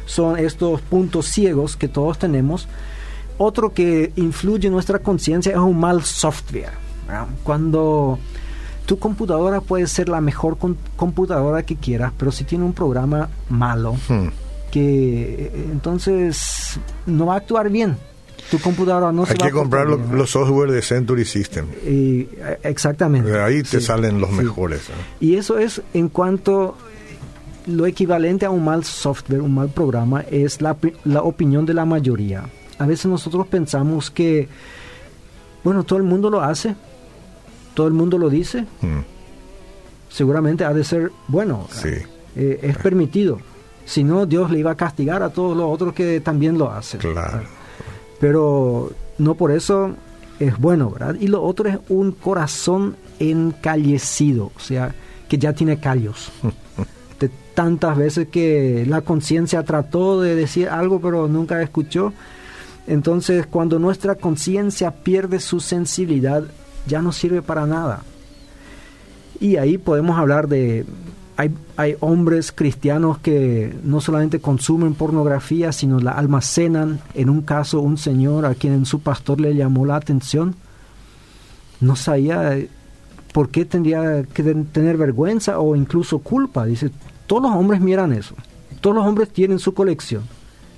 son 0.07 0.39
estos 0.39 0.81
puntos 0.81 1.27
ciegos 1.27 1.77
que 1.77 1.87
todos 1.87 2.17
tenemos. 2.17 2.67
Otro 3.37 3.71
que 3.71 4.13
influye 4.15 4.65
en 4.65 4.73
nuestra 4.73 4.97
conciencia 4.97 5.51
es 5.51 5.59
un 5.59 5.79
mal 5.79 6.03
software. 6.03 6.73
Cuando 7.43 8.17
tu 8.87 8.97
computadora 8.97 9.61
puede 9.61 9.85
ser 9.85 10.09
la 10.09 10.21
mejor 10.21 10.57
computadora 10.95 11.61
que 11.61 11.75
quieras, 11.75 12.13
pero 12.17 12.31
si 12.31 12.45
tiene 12.45 12.65
un 12.65 12.73
programa 12.73 13.29
malo, 13.47 13.93
hmm. 14.09 14.27
que 14.71 15.51
eh, 15.53 15.67
entonces 15.71 16.79
no 17.05 17.27
va 17.27 17.35
a 17.35 17.37
actuar 17.37 17.69
bien 17.69 17.95
tu 18.49 18.59
computadora 18.59 19.11
no 19.11 19.23
Hay 19.23 19.29
se 19.29 19.35
que 19.35 19.51
comprar 19.51 19.87
los 19.87 20.29
software 20.29 20.71
de 20.71 20.81
Century 20.81 21.25
System. 21.25 21.65
Y, 21.85 22.21
eh, 22.21 22.59
exactamente. 22.63 23.39
Ahí 23.39 23.63
te 23.63 23.81
salen 23.81 24.21
los 24.21 24.31
mejores. 24.31 24.83
Y 25.19 25.35
eso 25.35 25.57
es 25.57 25.81
en 25.93 26.09
cuanto 26.09 26.77
lo 27.65 27.85
equivalente 27.85 28.45
a 28.45 28.49
un 28.49 28.63
mal 28.63 28.85
software, 28.85 29.41
un 29.41 29.53
mal 29.53 29.69
programa, 29.69 30.21
es 30.31 30.61
la, 30.61 30.77
la 31.03 31.23
opinión 31.23 31.65
de 31.65 31.73
la 31.73 31.85
mayoría. 31.85 32.43
A 32.79 32.85
veces 32.85 33.07
nosotros 33.07 33.47
pensamos 33.47 34.09
que, 34.09 34.47
bueno, 35.63 35.83
todo 35.83 35.97
el 35.97 36.05
mundo 36.05 36.29
lo 36.29 36.41
hace, 36.41 36.75
todo 37.73 37.87
el 37.87 37.93
mundo 37.93 38.17
lo 38.17 38.29
dice, 38.29 38.61
mm. 38.81 38.99
seguramente 40.09 40.63
ha 40.63 40.73
de 40.73 40.83
ser 40.83 41.11
bueno, 41.27 41.67
sí. 41.69 41.89
Eh, 42.35 42.59
es 42.61 42.77
permitido. 42.77 43.39
Si 43.83 44.03
no, 44.03 44.25
Dios 44.25 44.51
le 44.51 44.59
iba 44.59 44.71
a 44.71 44.75
castigar 44.75 45.23
a 45.23 45.29
todos 45.29 45.57
los 45.57 45.65
otros 45.69 45.93
que 45.93 46.21
también 46.21 46.57
lo 46.57 46.71
hacen. 46.71 46.99
Claro 46.99 47.56
pero 48.19 48.91
no 49.17 49.35
por 49.35 49.51
eso 49.51 49.95
es 50.39 50.57
bueno, 50.57 50.89
¿verdad? 50.89 51.15
Y 51.19 51.27
lo 51.27 51.43
otro 51.43 51.69
es 51.69 51.77
un 51.89 52.11
corazón 52.11 52.95
encallecido, 53.19 54.51
o 54.55 54.59
sea, 54.59 54.93
que 55.27 55.37
ya 55.37 55.53
tiene 55.53 55.79
callos. 55.79 56.31
De 57.19 57.31
tantas 57.55 57.97
veces 57.97 58.27
que 58.27 58.85
la 58.87 59.01
conciencia 59.01 59.63
trató 59.63 60.21
de 60.21 60.35
decir 60.35 60.69
algo, 60.69 61.01
pero 61.01 61.27
nunca 61.27 61.59
escuchó. 61.63 62.13
Entonces, 62.85 63.47
cuando 63.47 63.79
nuestra 63.79 64.13
conciencia 64.13 64.91
pierde 64.91 65.39
su 65.39 65.59
sensibilidad, 65.59 66.43
ya 66.85 67.01
no 67.01 67.11
sirve 67.11 67.41
para 67.41 67.65
nada. 67.65 68.03
Y 69.39 69.57
ahí 69.57 69.79
podemos 69.79 70.19
hablar 70.19 70.47
de 70.47 70.85
hay, 71.37 71.51
hay, 71.75 71.95
hombres 71.99 72.51
cristianos 72.51 73.19
que 73.19 73.73
no 73.83 74.01
solamente 74.01 74.39
consumen 74.39 74.95
pornografía, 74.95 75.71
sino 75.71 75.99
la 75.99 76.11
almacenan. 76.11 76.99
En 77.13 77.29
un 77.29 77.41
caso, 77.41 77.79
un 77.79 77.97
señor 77.97 78.45
a 78.45 78.55
quien 78.55 78.85
su 78.85 79.01
pastor 79.01 79.39
le 79.39 79.55
llamó 79.55 79.85
la 79.85 79.95
atención, 79.95 80.55
no 81.79 81.95
sabía 81.95 82.57
por 83.33 83.49
qué 83.49 83.65
tendría 83.65 84.23
que 84.23 84.43
tener 84.43 84.97
vergüenza 84.97 85.59
o 85.59 85.75
incluso 85.75 86.19
culpa. 86.19 86.65
Dice, 86.65 86.89
todos 87.27 87.43
los 87.43 87.51
hombres 87.51 87.81
miran 87.81 88.13
eso. 88.13 88.33
Todos 88.81 88.95
los 88.95 89.05
hombres 89.05 89.29
tienen 89.29 89.59
su 89.59 89.75
colección. 89.75 90.23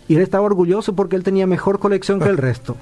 Y 0.10 0.16
él 0.16 0.22
estaba 0.22 0.46
orgulloso 0.46 0.94
porque 0.94 1.16
él 1.16 1.24
tenía 1.24 1.48
mejor 1.48 1.80
colección 1.80 2.20
que 2.20 2.28
el 2.28 2.38
resto. 2.50 2.76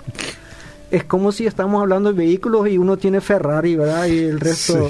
es 0.90 1.04
como 1.04 1.32
si 1.32 1.46
estamos 1.46 1.80
hablando 1.80 2.12
de 2.12 2.18
vehículos 2.18 2.68
y 2.70 2.80
uno 2.80 2.98
tiene 2.98 3.22
Ferrari, 3.22 3.76
¿verdad? 3.76 4.08
Y 4.08 4.18
el 4.18 4.40
resto... 4.40 4.90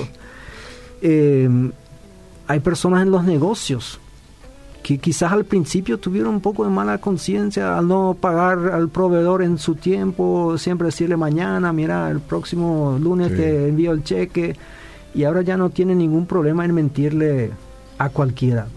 Eh, 1.02 1.50
hay 2.48 2.60
personas 2.60 3.04
en 3.04 3.12
los 3.12 3.24
negocios 3.24 4.00
que 4.88 5.00
quizás 5.00 5.34
al 5.34 5.44
principio 5.44 5.98
tuvieron 5.98 6.36
un 6.36 6.42
poco 6.42 6.64
de 6.64 6.70
mala 6.70 7.00
conciencia 7.00 7.78
al 7.78 7.90
no 7.90 8.16
pagar 8.20 8.70
al 8.72 8.88
proveedor 8.88 9.44
en 9.44 9.58
su 9.58 9.76
tiempo, 9.76 10.58
siempre 10.58 10.86
decirle 10.86 11.18
mañana, 11.18 11.74
mira, 11.74 12.10
el 12.10 12.22
próximo 12.22 12.98
lunes 12.98 13.36
te 13.36 13.68
envío 13.68 13.92
el 13.92 14.06
cheque, 14.06 14.56
y 15.14 15.26
ahora 15.26 15.42
ya 15.42 15.58
no 15.58 15.72
tienen 15.72 15.98
ningún 15.98 16.26
problema 16.26 16.64
en 16.64 16.74
mentirle 16.74 17.52
a 17.98 18.10
cualquiera, 18.10 18.68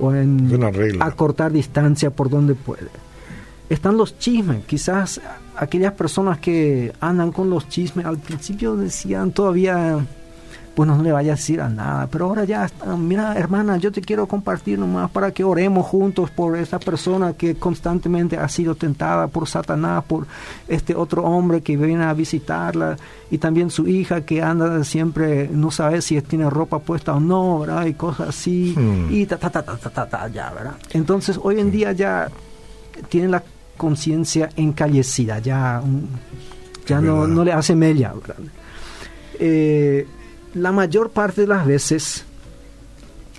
o 0.00 0.12
en 0.12 0.98
acortar 0.98 1.52
distancia 1.52 2.10
por 2.10 2.28
donde 2.28 2.56
puede. 2.56 2.88
Están 3.68 3.96
los 3.96 4.18
chismes, 4.18 4.64
quizás 4.64 5.20
aquellas 5.54 5.92
personas 5.92 6.38
que 6.38 6.92
andan 6.98 7.30
con 7.30 7.50
los 7.50 7.68
chismes 7.68 8.04
al 8.04 8.18
principio 8.18 8.74
decían 8.74 9.30
todavía 9.30 10.04
pues 10.74 10.88
no 10.88 11.02
le 11.02 11.12
vaya 11.12 11.32
a 11.32 11.36
decir 11.36 11.60
a 11.60 11.68
nada. 11.68 12.06
Pero 12.06 12.26
ahora 12.26 12.44
ya, 12.44 12.64
está, 12.64 12.96
mira, 12.96 13.34
hermana, 13.36 13.76
yo 13.76 13.90
te 13.90 14.00
quiero 14.00 14.26
compartir 14.26 14.78
nomás 14.78 15.10
para 15.10 15.32
que 15.32 15.44
oremos 15.44 15.86
juntos 15.86 16.30
por 16.30 16.56
esa 16.56 16.78
persona 16.78 17.32
que 17.32 17.56
constantemente 17.56 18.36
ha 18.36 18.48
sido 18.48 18.74
tentada 18.74 19.26
por 19.26 19.48
Satanás, 19.48 20.04
por 20.04 20.26
este 20.68 20.94
otro 20.94 21.24
hombre 21.24 21.60
que 21.60 21.76
viene 21.76 22.04
a 22.04 22.14
visitarla 22.14 22.96
y 23.30 23.38
también 23.38 23.70
su 23.70 23.86
hija 23.88 24.22
que 24.22 24.42
anda 24.42 24.82
siempre, 24.84 25.48
no 25.52 25.70
sabe 25.70 26.02
si 26.02 26.20
tiene 26.22 26.48
ropa 26.48 26.78
puesta 26.78 27.14
o 27.14 27.20
no, 27.20 27.60
¿verdad? 27.60 27.86
Y 27.86 27.94
cosas 27.94 28.30
así, 28.30 28.74
hmm. 28.76 29.08
y 29.10 29.26
ta, 29.26 29.38
ta, 29.38 29.50
ta, 29.50 29.62
ta, 29.62 29.76
ta, 29.76 30.08
ta, 30.08 30.28
ya, 30.28 30.50
¿verdad? 30.50 30.74
Entonces, 30.92 31.38
hoy 31.42 31.60
en 31.60 31.70
día 31.70 31.92
ya 31.92 32.28
tienen 33.08 33.30
la 33.30 33.42
conciencia 33.76 34.50
encallecida, 34.56 35.38
ya, 35.38 35.82
ya 36.86 37.00
no, 37.00 37.26
no, 37.26 37.44
le 37.44 37.52
hace 37.52 37.74
mella, 37.74 38.12
¿verdad? 38.12 38.36
Eh, 39.38 40.06
la 40.54 40.72
mayor 40.72 41.10
parte 41.10 41.42
de 41.42 41.46
las 41.46 41.66
veces 41.66 42.24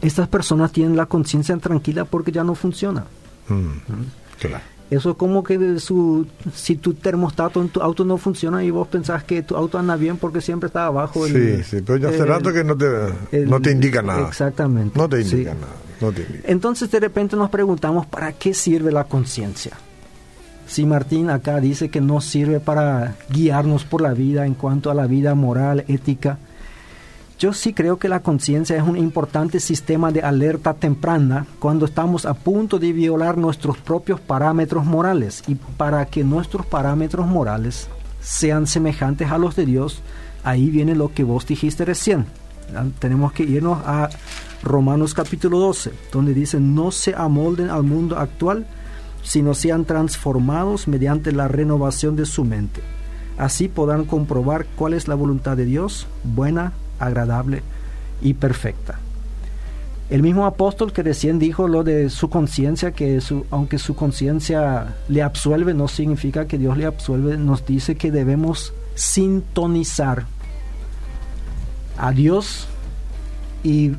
estas 0.01 0.27
personas 0.27 0.71
tienen 0.71 0.97
la 0.97 1.05
conciencia 1.05 1.55
tranquila 1.57 2.05
porque 2.05 2.31
ya 2.31 2.43
no 2.43 2.55
funciona. 2.55 3.05
Mm, 3.47 3.53
¿Mm? 3.53 4.05
Eso 4.89 5.11
es 5.11 5.15
como 5.15 5.41
que 5.41 5.79
su, 5.79 6.27
si 6.53 6.75
tu 6.75 6.95
termostato 6.95 7.61
en 7.61 7.69
tu 7.69 7.81
auto 7.81 8.03
no 8.03 8.17
funciona 8.17 8.61
y 8.63 8.71
vos 8.71 8.87
pensás 8.89 9.23
que 9.23 9.41
tu 9.41 9.55
auto 9.55 9.77
anda 9.77 9.95
bien 9.95 10.17
porque 10.17 10.41
siempre 10.41 10.67
está 10.67 10.87
abajo. 10.87 11.25
sí, 11.27 11.63
sí, 11.63 11.81
pero 11.85 11.97
ya 11.97 12.09
hace 12.09 12.25
rato 12.25 12.51
que 12.51 12.63
no 12.63 12.75
te, 12.75 13.45
no 13.45 13.61
te 13.61 13.71
indica 13.71 14.01
nada. 14.01 14.27
Exactamente. 14.27 14.99
No 14.99 15.07
te 15.07 15.21
indica 15.21 15.53
nada. 15.53 16.13
Entonces 16.43 16.91
de 16.91 16.99
repente 16.99 17.37
nos 17.37 17.49
preguntamos, 17.49 18.05
¿para 18.07 18.33
qué 18.33 18.53
sirve 18.53 18.91
la 18.91 19.05
conciencia? 19.05 19.77
Si 20.67 20.85
Martín 20.85 21.29
acá 21.29 21.59
dice 21.59 21.89
que 21.89 22.01
no 22.01 22.19
sirve 22.19 22.59
para 22.59 23.15
guiarnos 23.29 23.85
por 23.85 24.01
la 24.01 24.13
vida 24.13 24.45
en 24.45 24.55
cuanto 24.55 24.89
a 24.89 24.93
la 24.93 25.05
vida 25.05 25.35
moral, 25.35 25.85
ética, 25.87 26.37
yo 27.41 27.53
sí 27.53 27.73
creo 27.73 27.97
que 27.97 28.07
la 28.07 28.19
conciencia 28.19 28.77
es 28.77 28.83
un 28.83 28.95
importante 28.95 29.59
sistema 29.59 30.11
de 30.11 30.21
alerta 30.21 30.75
temprana 30.75 31.47
cuando 31.57 31.85
estamos 31.85 32.27
a 32.27 32.35
punto 32.35 32.77
de 32.77 32.93
violar 32.93 33.35
nuestros 33.35 33.79
propios 33.79 34.19
parámetros 34.19 34.85
morales 34.85 35.43
y 35.47 35.55
para 35.55 36.05
que 36.05 36.23
nuestros 36.23 36.67
parámetros 36.67 37.25
morales 37.25 37.87
sean 38.21 38.67
semejantes 38.67 39.31
a 39.31 39.39
los 39.39 39.55
de 39.55 39.65
Dios, 39.65 40.03
ahí 40.43 40.69
viene 40.69 40.93
lo 40.93 41.15
que 41.15 41.23
vos 41.23 41.47
dijiste 41.47 41.83
recién. 41.83 42.27
Tenemos 42.99 43.33
que 43.33 43.41
irnos 43.41 43.79
a 43.87 44.09
Romanos 44.61 45.15
capítulo 45.15 45.57
12, 45.57 45.93
donde 46.13 46.35
dice, 46.35 46.59
no 46.59 46.91
se 46.91 47.15
amolden 47.15 47.71
al 47.71 47.81
mundo 47.81 48.19
actual, 48.19 48.67
sino 49.23 49.55
sean 49.55 49.85
transformados 49.85 50.87
mediante 50.87 51.31
la 51.31 51.47
renovación 51.47 52.15
de 52.15 52.27
su 52.27 52.45
mente. 52.45 52.81
Así 53.39 53.67
podrán 53.67 54.05
comprobar 54.05 54.67
cuál 54.75 54.93
es 54.93 55.07
la 55.07 55.15
voluntad 55.15 55.57
de 55.57 55.65
Dios, 55.65 56.05
buena, 56.23 56.73
agradable 57.01 57.63
y 58.21 58.33
perfecta. 58.33 58.99
El 60.11 60.23
mismo 60.23 60.45
apóstol 60.45 60.91
que 60.91 61.03
recién 61.03 61.39
dijo 61.39 61.69
lo 61.69 61.85
de 61.85 62.09
su 62.09 62.29
conciencia, 62.29 62.91
que 62.91 63.19
aunque 63.49 63.77
su 63.77 63.95
conciencia 63.95 64.95
le 65.07 65.21
absuelve, 65.21 65.73
no 65.73 65.87
significa 65.87 66.47
que 66.47 66.57
Dios 66.57 66.77
le 66.77 66.85
absuelve, 66.85 67.37
nos 67.37 67.65
dice 67.65 67.95
que 67.95 68.11
debemos 68.11 68.73
sintonizar 68.93 70.25
a 71.97 72.11
Dios 72.11 72.67
y 73.63 73.93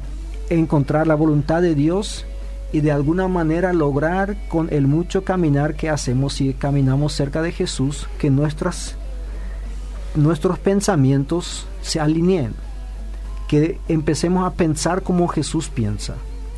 encontrar 0.50 1.06
la 1.06 1.14
voluntad 1.14 1.62
de 1.62 1.74
Dios 1.74 2.26
y 2.74 2.80
de 2.80 2.92
alguna 2.92 3.26
manera 3.28 3.72
lograr 3.72 4.36
con 4.48 4.68
el 4.70 4.86
mucho 4.86 5.24
caminar 5.24 5.76
que 5.76 5.88
hacemos 5.88 6.42
y 6.42 6.52
caminamos 6.52 7.14
cerca 7.14 7.40
de 7.40 7.52
Jesús 7.52 8.06
que 8.18 8.28
nuestras, 8.28 8.96
nuestros 10.14 10.58
pensamientos 10.58 11.66
se 11.80 12.00
alineen 12.00 12.52
que 13.52 13.78
empecemos 13.86 14.46
a 14.46 14.54
pensar 14.54 15.02
como 15.02 15.28
Jesús 15.28 15.68
piensa. 15.68 16.14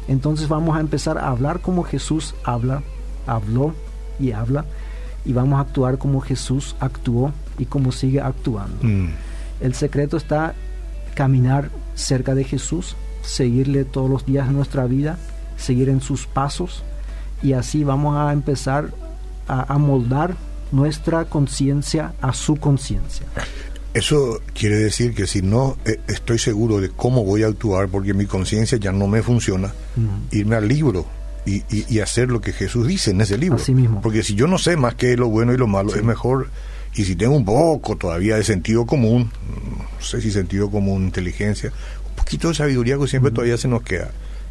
Entonces 0.06 0.46
vamos 0.46 0.76
a 0.76 0.80
empezar 0.80 1.18
a 1.18 1.26
hablar 1.26 1.58
como 1.58 1.82
Jesús 1.82 2.36
habla, 2.44 2.84
habló 3.26 3.74
y 4.20 4.30
habla, 4.30 4.64
y 5.24 5.32
vamos 5.32 5.58
a 5.58 5.62
actuar 5.62 5.98
como 5.98 6.20
Jesús 6.20 6.76
actuó 6.78 7.32
y 7.58 7.64
como 7.64 7.90
sigue 7.90 8.20
actuando. 8.20 8.76
Mm. 8.82 9.08
El 9.60 9.74
secreto 9.74 10.16
está 10.16 10.54
caminar 11.16 11.70
cerca 11.96 12.36
de 12.36 12.44
Jesús, 12.44 12.94
seguirle 13.22 13.84
todos 13.84 14.08
los 14.08 14.24
días 14.24 14.46
de 14.46 14.54
nuestra 14.54 14.84
vida, 14.84 15.18
seguir 15.56 15.88
en 15.88 16.00
sus 16.00 16.28
pasos, 16.28 16.84
y 17.42 17.54
así 17.54 17.82
vamos 17.82 18.16
a 18.16 18.32
empezar 18.32 18.94
a, 19.48 19.74
a 19.74 19.78
moldar 19.78 20.36
nuestra 20.70 21.24
conciencia 21.24 22.12
a 22.20 22.32
su 22.32 22.54
conciencia. 22.54 23.26
Eso 23.94 24.40
quiere 24.52 24.76
decir 24.76 25.14
que 25.14 25.28
si 25.28 25.40
no 25.40 25.76
eh, 25.84 26.00
estoy 26.08 26.38
seguro 26.38 26.80
de 26.80 26.90
cómo 26.90 27.24
voy 27.24 27.44
a 27.44 27.46
actuar 27.46 27.88
porque 27.88 28.12
mi 28.12 28.26
conciencia 28.26 28.76
ya 28.76 28.90
no 28.90 29.06
me 29.06 29.22
funciona, 29.22 29.72
irme 30.32 30.56
al 30.56 30.66
libro 30.66 31.06
y, 31.46 31.62
y, 31.70 32.00
hacer 32.00 32.28
lo 32.28 32.40
que 32.40 32.52
Jesús 32.52 32.88
dice 32.88 33.12
en 33.12 33.20
ese 33.20 33.38
libro. 33.38 33.58
mismo. 33.68 34.00
Porque 34.00 34.22
si 34.22 34.34
yo 34.34 34.46
no 34.46 34.58
sé 34.58 34.76
más 34.76 34.94
qué 34.94 35.12
es 35.12 35.18
lo 35.18 35.28
bueno 35.28 35.52
y 35.52 35.56
lo 35.56 35.66
malo, 35.66 35.94
es 35.94 36.02
mejor. 36.02 36.48
Y 36.96 37.04
si 37.04 37.16
tengo 37.16 37.36
un 37.36 37.44
poco 37.44 37.96
todavía 37.96 38.36
de 38.36 38.44
sentido 38.44 38.86
común, 38.86 39.30
no 39.48 40.04
sé 40.04 40.20
si 40.20 40.30
sentido 40.30 40.70
común, 40.70 41.04
inteligencia, 41.04 41.70
un 42.08 42.16
poquito 42.16 42.48
de 42.48 42.54
sabiduría 42.54 42.96
que 42.98 43.06
siempre 43.06 43.30
todavía 43.30 43.58
se 43.58 43.68
nos 43.68 43.82
queda. 43.82 44.10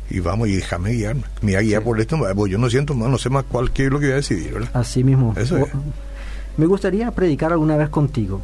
Y 0.10 0.20
vamos, 0.20 0.50
y 0.50 0.56
déjame 0.56 0.92
guiarme. 0.92 1.24
Me 1.42 1.54
voy 1.54 1.56
a 1.56 1.62
guiar 1.62 1.84
por 1.84 2.00
esto, 2.00 2.18
pues 2.36 2.52
yo 2.52 2.58
no 2.58 2.70
siento 2.70 2.94
más, 2.94 3.10
no 3.10 3.18
sé 3.18 3.30
más 3.30 3.46
cuál 3.46 3.72
qué 3.72 3.86
es 3.86 3.92
lo 3.92 4.00
que 4.00 4.08
voy 4.08 4.14
a 4.14 4.18
decidir, 4.18 4.54
¿verdad? 4.54 4.70
Así 4.74 5.04
mismo. 5.04 5.34
Eso 5.38 5.58
es. 5.58 5.68
Me 6.58 6.66
gustaría 6.66 7.10
predicar 7.12 7.52
alguna 7.52 7.78
vez 7.78 7.90
contigo. 7.90 8.42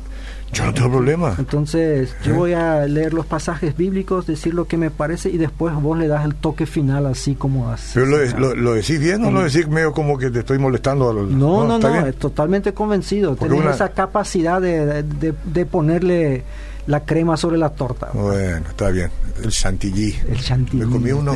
Yo 0.52 0.66
no 0.66 0.74
tengo 0.74 0.90
problema. 0.90 1.36
Entonces, 1.38 2.16
yo 2.24 2.34
voy 2.34 2.54
a 2.54 2.88
leer 2.88 3.14
los 3.14 3.26
pasajes 3.26 3.78
bíblicos, 3.78 4.26
decir 4.26 4.54
lo 4.56 4.66
que 4.66 4.78
me 4.78 4.90
parece 4.90 5.30
y 5.30 5.38
después 5.38 5.76
vos 5.76 5.98
le 5.98 6.08
das 6.08 6.26
el 6.26 6.34
toque 6.34 6.66
final 6.66 7.06
así 7.06 7.36
como 7.36 7.70
así. 7.70 7.92
¿Pero 7.94 8.08
lo, 8.08 8.56
lo, 8.56 8.74
decís 8.74 9.00
bien 9.00 9.24
o 9.24 9.32
lo 9.32 9.44
decís 9.44 9.68
medio 9.68 9.94
como 9.94 10.18
que 10.18 10.32
te 10.32 10.40
estoy 10.40 10.58
molestando? 10.58 11.14
no, 11.14 11.68
no, 11.68 11.78
no, 11.78 12.02
no 12.02 12.14
totalmente 12.14 12.74
convencido. 12.74 13.36
Tenés 13.36 13.76
esa 13.76 13.90
capacidad 13.90 14.60
de, 14.60 15.04
de 15.04 15.66
ponerle 15.68 16.44
la 16.90 17.06
crema 17.06 17.38
sobre 17.38 17.60
la 17.60 17.70
torta. 17.70 18.10
Bueno, 18.14 18.66
está 18.68 18.90
bien. 18.90 19.12
El 19.44 19.52
chantilly. 19.52 20.16
El 20.28 20.42
chantilly. 20.42 20.86
Me 20.86 20.92
comí 20.92 21.12
una, 21.12 21.34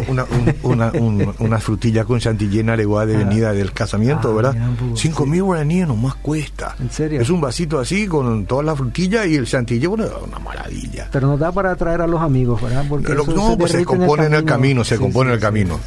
una, 0.64 0.92
una, 1.38 1.60
frutilla 1.60 2.06
con 2.06 2.20
chantilly 2.20 2.60
en 2.60 2.72
Areguá 2.72 3.06
de 3.06 3.16
ah. 3.16 3.20
venida 3.20 3.54
del 3.54 3.72
casamiento, 3.72 4.32
ah, 4.32 4.34
¿verdad? 4.34 4.56
Cinco 4.96 5.28
mil 5.28 5.44
guaraníes 5.44 5.88
nomás 5.88 6.16
cuesta. 6.16 6.76
¿En 6.80 6.90
serio? 6.90 7.22
Es 7.22 7.30
un 7.30 7.40
vasito 7.40 7.80
así 7.80 8.08
con 8.08 8.48
toda 8.48 8.64
la 8.64 8.76
frutilla 8.76 9.28
y 9.28 9.36
el 9.36 9.46
chantilly, 9.46 9.86
bueno, 9.86 10.06
una 10.28 10.40
maravilla. 10.40 11.08
Pero 11.12 11.28
no 11.28 11.38
da 11.38 11.52
para 11.52 11.72
atraer 11.72 12.02
a 12.02 12.08
los 12.08 12.20
amigos, 12.20 12.60
¿verdad? 12.60 12.86
Porque 12.90 13.14
no, 13.14 13.24
se 13.52 13.58
pues 13.58 13.72
se 13.74 13.86
compone 13.86 14.26
en 14.26 14.34
el 14.34 14.46
camino, 14.46 14.84
se 14.84 14.98
compone 14.98 15.30
en 15.30 15.36
el 15.36 15.40
camino. 15.40 15.80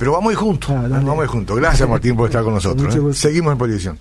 Pero 0.00 0.12
vamos 0.12 0.30
a 0.30 0.32
ir 0.32 0.38
juntos. 0.38 0.70
Ah, 0.70 0.88
vamos 0.88 1.20
a 1.20 1.22
ir 1.22 1.28
juntos. 1.28 1.56
Gracias, 1.56 1.88
Martín, 1.88 2.16
por 2.16 2.26
estar 2.26 2.42
con 2.42 2.54
nosotros. 2.54 2.92
¿eh? 2.92 3.14
Seguimos 3.14 3.52
en 3.52 3.58
posición. 3.58 3.98